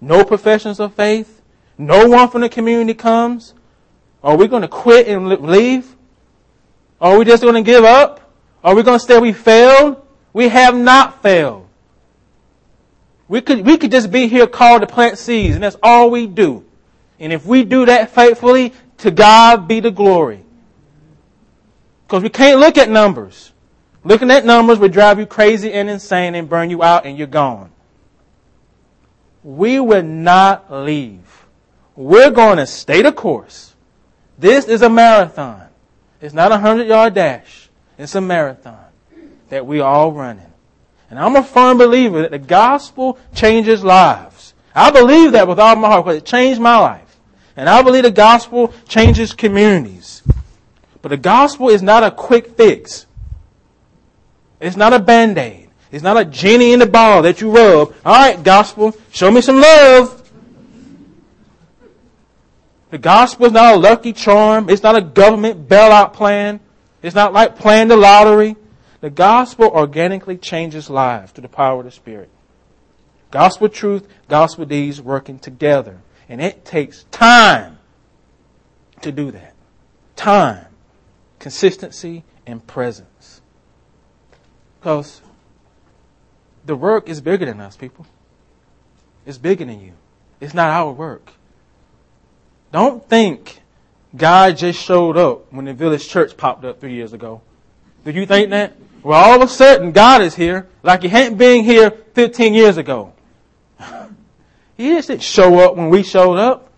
no 0.00 0.24
professions 0.24 0.80
of 0.80 0.94
faith, 0.94 1.42
no 1.76 2.08
one 2.08 2.28
from 2.30 2.40
the 2.40 2.48
community 2.48 2.94
comes, 2.94 3.54
are 4.22 4.36
we 4.36 4.48
going 4.48 4.62
to 4.62 4.68
quit 4.68 5.06
and 5.06 5.28
leave? 5.28 5.94
Are 6.98 7.18
we 7.18 7.26
just 7.26 7.42
going 7.42 7.54
to 7.56 7.62
give 7.62 7.84
up? 7.84 8.32
Are 8.64 8.74
we 8.74 8.82
going 8.82 8.98
to 8.98 9.04
say 9.04 9.18
we 9.18 9.34
failed? 9.34 10.00
We 10.32 10.48
have 10.48 10.74
not 10.74 11.22
failed. 11.22 11.68
We 13.28 13.42
could, 13.42 13.66
we 13.66 13.76
could 13.76 13.90
just 13.90 14.10
be 14.10 14.26
here 14.28 14.46
called 14.46 14.80
to 14.80 14.86
plant 14.86 15.18
seeds, 15.18 15.54
and 15.54 15.62
that's 15.62 15.76
all 15.82 16.10
we 16.10 16.26
do. 16.26 16.64
And 17.20 17.32
if 17.32 17.44
we 17.44 17.64
do 17.64 17.84
that 17.86 18.10
faithfully, 18.10 18.72
to 18.98 19.10
God 19.10 19.68
be 19.68 19.80
the 19.80 19.90
glory. 19.90 20.42
Because 22.06 22.22
we 22.22 22.30
can't 22.30 22.60
look 22.60 22.78
at 22.78 22.88
numbers. 22.88 23.52
Looking 24.04 24.30
at 24.30 24.46
numbers 24.46 24.78
would 24.78 24.92
drive 24.92 25.18
you 25.18 25.26
crazy 25.26 25.72
and 25.72 25.90
insane 25.90 26.34
and 26.34 26.48
burn 26.48 26.70
you 26.70 26.82
out 26.82 27.04
and 27.04 27.16
you're 27.18 27.26
gone 27.26 27.70
we 29.44 29.78
will 29.78 30.02
not 30.02 30.72
leave. 30.72 31.46
We're 31.94 32.30
going 32.30 32.56
to 32.56 32.66
stay 32.66 33.02
the 33.02 33.12
course. 33.12 33.74
This 34.38 34.66
is 34.66 34.82
a 34.82 34.88
marathon. 34.88 35.68
It's 36.20 36.34
not 36.34 36.50
a 36.50 36.58
hundred 36.58 36.88
yard 36.88 37.14
dash. 37.14 37.68
It's 37.98 38.14
a 38.14 38.20
marathon 38.20 38.84
that 39.50 39.66
we 39.66 39.80
all 39.80 40.10
running. 40.10 40.50
And 41.10 41.18
I'm 41.18 41.36
a 41.36 41.44
firm 41.44 41.78
believer 41.78 42.22
that 42.22 42.32
the 42.32 42.38
gospel 42.38 43.18
changes 43.34 43.84
lives. 43.84 44.54
I 44.74 44.90
believe 44.90 45.32
that 45.32 45.46
with 45.46 45.60
all 45.60 45.76
my 45.76 45.88
heart 45.88 46.06
because 46.06 46.18
it 46.18 46.24
changed 46.24 46.60
my 46.60 46.78
life. 46.78 47.16
And 47.56 47.68
I 47.68 47.82
believe 47.82 48.02
the 48.02 48.10
gospel 48.10 48.72
changes 48.88 49.32
communities. 49.32 50.22
But 51.02 51.10
the 51.10 51.16
gospel 51.16 51.68
is 51.68 51.82
not 51.82 52.02
a 52.02 52.10
quick 52.10 52.56
fix. 52.56 53.06
It's 54.58 54.76
not 54.76 54.92
a 54.92 54.98
band-aid. 54.98 55.63
It's 55.94 56.02
not 56.02 56.16
a 56.16 56.24
genie 56.24 56.72
in 56.72 56.80
the 56.80 56.86
ball 56.86 57.22
that 57.22 57.40
you 57.40 57.52
rub. 57.52 57.94
All 58.04 58.12
right, 58.12 58.42
gospel, 58.42 58.96
show 59.12 59.30
me 59.30 59.40
some 59.40 59.60
love. 59.60 60.28
The 62.90 62.98
gospel 62.98 63.46
is 63.46 63.52
not 63.52 63.76
a 63.76 63.78
lucky 63.78 64.12
charm. 64.12 64.68
It's 64.68 64.82
not 64.82 64.96
a 64.96 65.00
government 65.00 65.68
bailout 65.68 66.12
plan. 66.12 66.58
It's 67.00 67.14
not 67.14 67.32
like 67.32 67.54
playing 67.54 67.86
the 67.86 67.96
lottery. 67.96 68.56
The 69.02 69.10
gospel 69.10 69.66
organically 69.66 70.36
changes 70.36 70.90
lives 70.90 71.30
through 71.30 71.42
the 71.42 71.48
power 71.48 71.78
of 71.78 71.84
the 71.84 71.92
Spirit. 71.92 72.28
Gospel 73.30 73.68
truth, 73.68 74.08
gospel 74.28 74.64
deeds 74.64 75.00
working 75.00 75.38
together. 75.38 76.00
And 76.28 76.40
it 76.40 76.64
takes 76.64 77.04
time 77.12 77.78
to 79.02 79.12
do 79.12 79.30
that. 79.30 79.54
Time, 80.16 80.66
consistency, 81.38 82.24
and 82.48 82.66
presence. 82.66 83.42
Because 84.80 85.20
the 86.64 86.76
work 86.76 87.08
is 87.08 87.20
bigger 87.20 87.46
than 87.46 87.60
us, 87.60 87.76
people. 87.76 88.06
It's 89.26 89.38
bigger 89.38 89.64
than 89.64 89.80
you. 89.80 89.92
It's 90.40 90.54
not 90.54 90.68
our 90.68 90.92
work. 90.92 91.30
Don't 92.72 93.06
think 93.08 93.60
God 94.16 94.56
just 94.56 94.82
showed 94.82 95.16
up 95.16 95.52
when 95.52 95.64
the 95.64 95.74
village 95.74 96.08
church 96.08 96.36
popped 96.36 96.64
up 96.64 96.80
three 96.80 96.94
years 96.94 97.12
ago. 97.12 97.40
Do 98.04 98.10
you 98.10 98.26
think 98.26 98.50
that? 98.50 98.76
Well, 99.02 99.22
all 99.22 99.36
of 99.36 99.42
a 99.42 99.48
sudden, 99.48 99.92
God 99.92 100.22
is 100.22 100.34
here 100.34 100.68
like 100.82 101.02
he 101.02 101.08
hadn't 101.08 101.38
been 101.38 101.64
here 101.64 101.90
15 101.90 102.54
years 102.54 102.76
ago. 102.76 103.12
he 104.76 104.88
didn't 104.88 105.22
show 105.22 105.58
up 105.60 105.76
when 105.76 105.90
we 105.90 106.02
showed 106.02 106.36
up. 106.38 106.70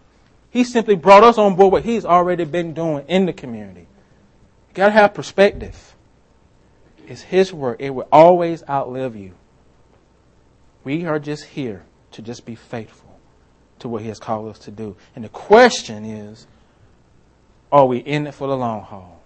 He 0.51 0.64
simply 0.64 0.96
brought 0.96 1.22
us 1.22 1.38
on 1.38 1.55
board 1.57 1.72
what 1.72 1.85
he's 1.85 2.05
already 2.05 2.44
been 2.44 2.72
doing 2.72 3.05
in 3.09 3.27
the 3.27 3.33
community. 3.33 3.81
You 3.81 4.75
gotta 4.75 4.92
have 4.92 5.14
perspective. 5.14 5.94
It's 7.07 7.22
his 7.22 7.53
work. 7.53 7.81
It 7.81 7.90
will 7.90 8.09
always 8.11 8.64
outlive 8.68 9.16
you. 9.16 9.33
We 10.87 11.05
are 11.05 11.18
just 11.18 11.46
here 11.46 11.83
to 12.12 12.22
just 12.22 12.46
be 12.46 12.55
faithful 12.55 13.18
to 13.81 13.88
what 13.88 14.03
He 14.03 14.09
has 14.09 14.20
called 14.20 14.49
us 14.51 14.61
to 14.61 14.70
do. 14.70 14.94
And 15.16 15.25
the 15.25 15.29
question 15.29 16.05
is, 16.05 16.46
are 17.72 17.85
we 17.87 17.99
in 17.99 18.29
it 18.29 18.35
for 18.35 18.46
the 18.46 18.57
long 18.57 18.83
haul? 18.83 19.20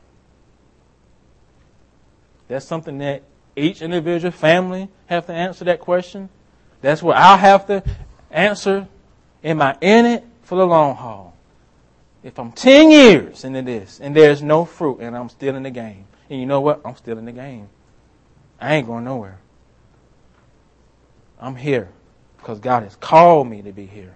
That's 2.49 2.65
something 2.65 2.97
that 2.99 3.25
each 3.55 3.83
individual 3.83 4.33
family 4.33 4.89
have 5.05 5.27
to 5.27 5.35
answer 5.35 5.67
that 5.67 5.81
question. 5.81 6.31
That's 6.81 7.03
what 7.03 7.19
I'll 7.19 7.37
have 7.37 7.67
to 7.67 7.85
answer. 8.31 8.89
Am 9.45 9.61
I 9.61 9.77
in 9.83 10.07
it 10.07 10.25
for 10.45 10.57
the 10.57 10.67
long 10.67 10.97
haul? 10.97 11.37
If 12.23 12.39
I'm 12.39 12.53
10 12.53 12.91
years 12.91 13.45
into 13.45 13.61
this 13.61 14.01
and 14.01 14.17
there's 14.17 14.43
no 14.43 14.65
fruit 14.65 15.01
and 15.01 15.15
I'm 15.15 15.29
still 15.29 15.55
in 15.57 15.65
the 15.65 15.71
game, 15.71 16.07
and 16.31 16.41
you 16.41 16.47
know 16.47 16.63
what? 16.63 16.81
I'm 16.87 16.97
still 16.97 17.19
in 17.19 17.27
the 17.27 17.33
game. 17.33 17.69
I 18.59 18.77
ain't 18.77 18.87
going 18.87 19.05
nowhere. 19.05 19.41
I'm 21.41 21.57
here 21.57 21.89
because 22.39 22.61
God 22.61 22.83
has 22.83 22.97
called 22.97 23.49
me 23.49 23.63
to 23.63 23.73
be 23.73 23.87
here. 23.87 24.15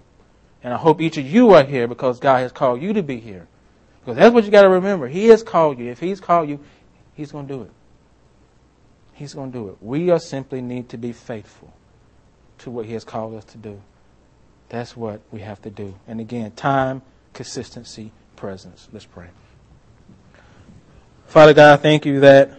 And 0.62 0.72
I 0.72 0.76
hope 0.76 1.00
each 1.00 1.16
of 1.16 1.26
you 1.26 1.50
are 1.50 1.64
here 1.64 1.88
because 1.88 2.20
God 2.20 2.38
has 2.38 2.52
called 2.52 2.80
you 2.80 2.92
to 2.92 3.02
be 3.02 3.18
here. 3.18 3.46
Because 4.00 4.16
that's 4.16 4.34
what 4.34 4.44
you 4.44 4.50
got 4.50 4.62
to 4.62 4.68
remember. 4.68 5.08
He 5.08 5.28
has 5.28 5.42
called 5.42 5.78
you. 5.78 5.90
If 5.90 6.00
He's 6.00 6.20
called 6.20 6.48
you, 6.48 6.60
He's 7.14 7.32
going 7.32 7.46
to 7.48 7.54
do 7.54 7.62
it. 7.62 7.70
He's 9.14 9.32
going 9.32 9.52
to 9.52 9.58
do 9.58 9.68
it. 9.68 9.76
We 9.80 10.10
are 10.10 10.18
simply 10.18 10.60
need 10.60 10.88
to 10.90 10.98
be 10.98 11.12
faithful 11.12 11.72
to 12.58 12.70
what 12.70 12.86
He 12.86 12.92
has 12.92 13.04
called 13.04 13.34
us 13.34 13.44
to 13.46 13.58
do. 13.58 13.80
That's 14.68 14.96
what 14.96 15.20
we 15.30 15.40
have 15.40 15.62
to 15.62 15.70
do. 15.70 15.94
And 16.06 16.20
again, 16.20 16.52
time, 16.52 17.02
consistency, 17.32 18.12
presence. 18.36 18.88
Let's 18.92 19.06
pray. 19.06 19.28
Father 21.26 21.54
God, 21.54 21.80
thank 21.80 22.04
you 22.04 22.20
that 22.20 22.58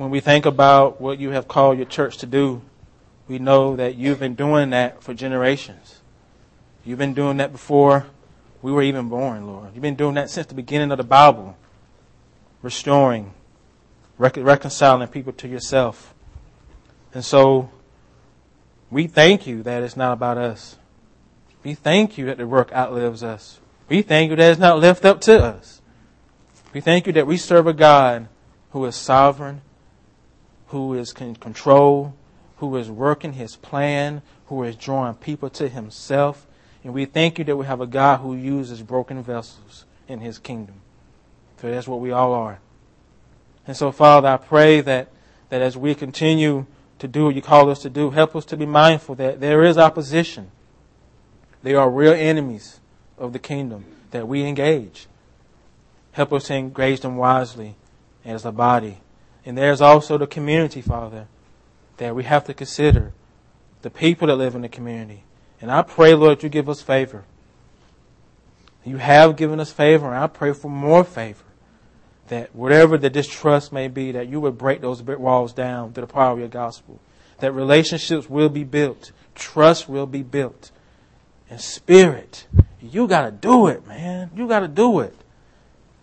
when 0.00 0.08
we 0.08 0.20
think 0.20 0.46
about 0.46 0.98
what 0.98 1.18
you 1.18 1.28
have 1.32 1.46
called 1.46 1.76
your 1.76 1.84
church 1.84 2.16
to 2.16 2.24
do, 2.24 2.62
we 3.28 3.38
know 3.38 3.76
that 3.76 3.96
you've 3.96 4.18
been 4.18 4.34
doing 4.34 4.70
that 4.70 5.02
for 5.02 5.12
generations. 5.12 6.00
You've 6.86 6.98
been 6.98 7.12
doing 7.12 7.36
that 7.36 7.52
before 7.52 8.06
we 8.62 8.72
were 8.72 8.80
even 8.80 9.10
born, 9.10 9.46
Lord. 9.46 9.74
You've 9.74 9.82
been 9.82 9.96
doing 9.96 10.14
that 10.14 10.30
since 10.30 10.46
the 10.46 10.54
beginning 10.54 10.90
of 10.90 10.96
the 10.96 11.04
Bible, 11.04 11.54
restoring, 12.62 13.34
reconciling 14.16 15.06
people 15.08 15.34
to 15.34 15.46
yourself. 15.46 16.14
And 17.12 17.22
so 17.22 17.70
we 18.90 19.06
thank 19.06 19.46
you 19.46 19.62
that 19.64 19.82
it's 19.82 19.98
not 19.98 20.14
about 20.14 20.38
us. 20.38 20.78
We 21.62 21.74
thank 21.74 22.16
you 22.16 22.24
that 22.24 22.38
the 22.38 22.46
work 22.46 22.72
outlives 22.72 23.22
us. 23.22 23.60
We 23.90 24.00
thank 24.00 24.30
you 24.30 24.36
that 24.36 24.52
it's 24.52 24.60
not 24.60 24.80
left 24.80 25.04
up 25.04 25.20
to 25.22 25.42
us. 25.42 25.82
We 26.72 26.80
thank 26.80 27.06
you 27.06 27.12
that 27.12 27.26
we 27.26 27.36
serve 27.36 27.66
a 27.66 27.74
God 27.74 28.28
who 28.70 28.82
is 28.86 28.96
sovereign, 28.96 29.60
who 30.70 30.94
is 30.94 31.12
in 31.20 31.34
control, 31.34 32.14
who 32.58 32.76
is 32.76 32.90
working 32.90 33.32
his 33.32 33.56
plan, 33.56 34.22
who 34.46 34.62
is 34.62 34.76
drawing 34.76 35.14
people 35.14 35.50
to 35.50 35.68
himself. 35.68 36.46
And 36.84 36.94
we 36.94 37.04
thank 37.04 37.38
you 37.38 37.44
that 37.44 37.56
we 37.56 37.66
have 37.66 37.80
a 37.80 37.86
God 37.86 38.18
who 38.18 38.34
uses 38.34 38.80
broken 38.82 39.22
vessels 39.22 39.84
in 40.08 40.20
his 40.20 40.38
kingdom. 40.38 40.76
So 41.60 41.70
that's 41.70 41.88
what 41.88 42.00
we 42.00 42.12
all 42.12 42.32
are. 42.32 42.60
And 43.66 43.76
so, 43.76 43.90
Father, 43.92 44.28
I 44.28 44.36
pray 44.36 44.80
that, 44.80 45.08
that 45.48 45.60
as 45.60 45.76
we 45.76 45.94
continue 45.94 46.66
to 47.00 47.08
do 47.08 47.24
what 47.24 47.34
you 47.34 47.42
call 47.42 47.68
us 47.68 47.82
to 47.82 47.90
do, 47.90 48.10
help 48.10 48.36
us 48.36 48.44
to 48.46 48.56
be 48.56 48.66
mindful 48.66 49.16
that 49.16 49.40
there 49.40 49.64
is 49.64 49.76
opposition. 49.76 50.50
They 51.62 51.74
are 51.74 51.90
real 51.90 52.12
enemies 52.12 52.80
of 53.18 53.32
the 53.32 53.38
kingdom 53.38 53.84
that 54.12 54.28
we 54.28 54.44
engage. 54.44 55.08
Help 56.12 56.32
us 56.32 56.44
to 56.44 56.54
engage 56.54 57.00
them 57.00 57.16
wisely 57.16 57.76
as 58.24 58.44
a 58.44 58.52
body. 58.52 58.98
And 59.44 59.56
there's 59.56 59.80
also 59.80 60.18
the 60.18 60.26
community, 60.26 60.80
Father, 60.80 61.26
that 61.96 62.14
we 62.14 62.24
have 62.24 62.44
to 62.44 62.54
consider. 62.54 63.12
The 63.82 63.90
people 63.90 64.28
that 64.28 64.36
live 64.36 64.54
in 64.54 64.60
the 64.62 64.68
community. 64.68 65.24
And 65.60 65.70
I 65.70 65.82
pray, 65.82 66.14
Lord, 66.14 66.42
you 66.42 66.48
give 66.48 66.68
us 66.68 66.82
favor. 66.82 67.24
You 68.84 68.98
have 68.98 69.36
given 69.36 69.60
us 69.60 69.72
favor, 69.72 70.06
and 70.06 70.16
I 70.16 70.26
pray 70.26 70.52
for 70.52 70.70
more 70.70 71.04
favor 71.04 71.44
that 72.30 72.54
whatever 72.54 72.96
the 72.96 73.10
distrust 73.10 73.72
may 73.72 73.88
be, 73.88 74.12
that 74.12 74.28
you 74.28 74.40
would 74.40 74.56
break 74.56 74.80
those 74.80 75.02
walls 75.02 75.52
down 75.52 75.92
through 75.92 76.06
the 76.06 76.12
power 76.12 76.32
of 76.32 76.38
your 76.38 76.48
gospel. 76.48 77.00
That 77.38 77.52
relationships 77.52 78.30
will 78.30 78.48
be 78.48 78.64
built, 78.64 79.12
trust 79.34 79.88
will 79.88 80.06
be 80.06 80.22
built, 80.22 80.70
and 81.50 81.60
spirit. 81.60 82.46
You 82.80 83.08
got 83.08 83.24
to 83.24 83.30
do 83.32 83.66
it, 83.66 83.86
man. 83.86 84.30
You 84.34 84.46
got 84.46 84.60
to 84.60 84.68
do 84.68 85.00
it. 85.00 85.14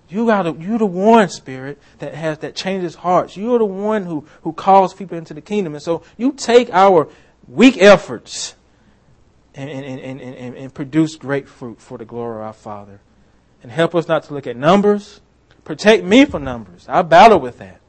You 0.09 0.25
got 0.25 0.43
to. 0.43 0.53
You're 0.53 0.79
the 0.79 0.85
one 0.85 1.29
spirit 1.29 1.79
that 1.99 2.13
has 2.13 2.39
that 2.39 2.55
changes 2.55 2.95
hearts. 2.95 3.35
You're 3.35 3.59
the 3.59 3.65
one 3.65 4.05
who 4.05 4.25
who 4.43 4.53
calls 4.53 4.93
people 4.93 5.17
into 5.17 5.33
the 5.33 5.41
kingdom, 5.41 5.73
and 5.73 5.83
so 5.83 6.03
you 6.17 6.31
take 6.31 6.69
our 6.71 7.09
weak 7.47 7.77
efforts 7.81 8.55
and 9.53 9.69
and, 9.69 9.99
and, 9.99 10.21
and, 10.21 10.55
and 10.55 10.73
produce 10.73 11.15
great 11.15 11.47
fruit 11.47 11.81
for 11.81 11.97
the 11.97 12.05
glory 12.05 12.37
of 12.37 12.43
our 12.43 12.53
Father, 12.53 13.01
and 13.61 13.71
help 13.71 13.95
us 13.95 14.07
not 14.07 14.23
to 14.23 14.33
look 14.33 14.47
at 14.47 14.55
numbers 14.55 15.19
Protect 15.67 16.05
me 16.05 16.23
from 16.23 16.45
numbers. 16.45 16.85
I 16.87 17.01
battle 17.01 17.41
with 17.41 17.57
that. 17.57 17.81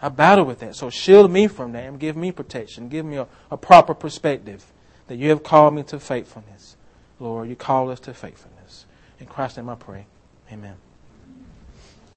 I 0.00 0.08
battle 0.08 0.44
with 0.44 0.60
that. 0.60 0.76
So 0.76 0.88
shield 0.88 1.32
me 1.32 1.48
from 1.48 1.72
that 1.72 1.82
and 1.82 1.98
give 1.98 2.16
me 2.16 2.30
protection. 2.30 2.88
Give 2.88 3.04
me 3.04 3.16
a, 3.16 3.26
a 3.50 3.56
proper 3.56 3.92
perspective 3.92 4.64
that 5.08 5.16
you 5.16 5.28
have 5.30 5.42
called 5.42 5.74
me 5.74 5.82
to 5.82 5.98
faithfulness. 5.98 6.76
Lord, 7.18 7.48
you 7.48 7.56
call 7.56 7.90
us 7.90 7.98
to 8.00 8.14
faithfulness. 8.14 8.86
In 9.18 9.26
Christ's 9.26 9.56
name 9.56 9.68
I 9.68 9.74
pray. 9.74 10.06
Amen. 10.52 10.76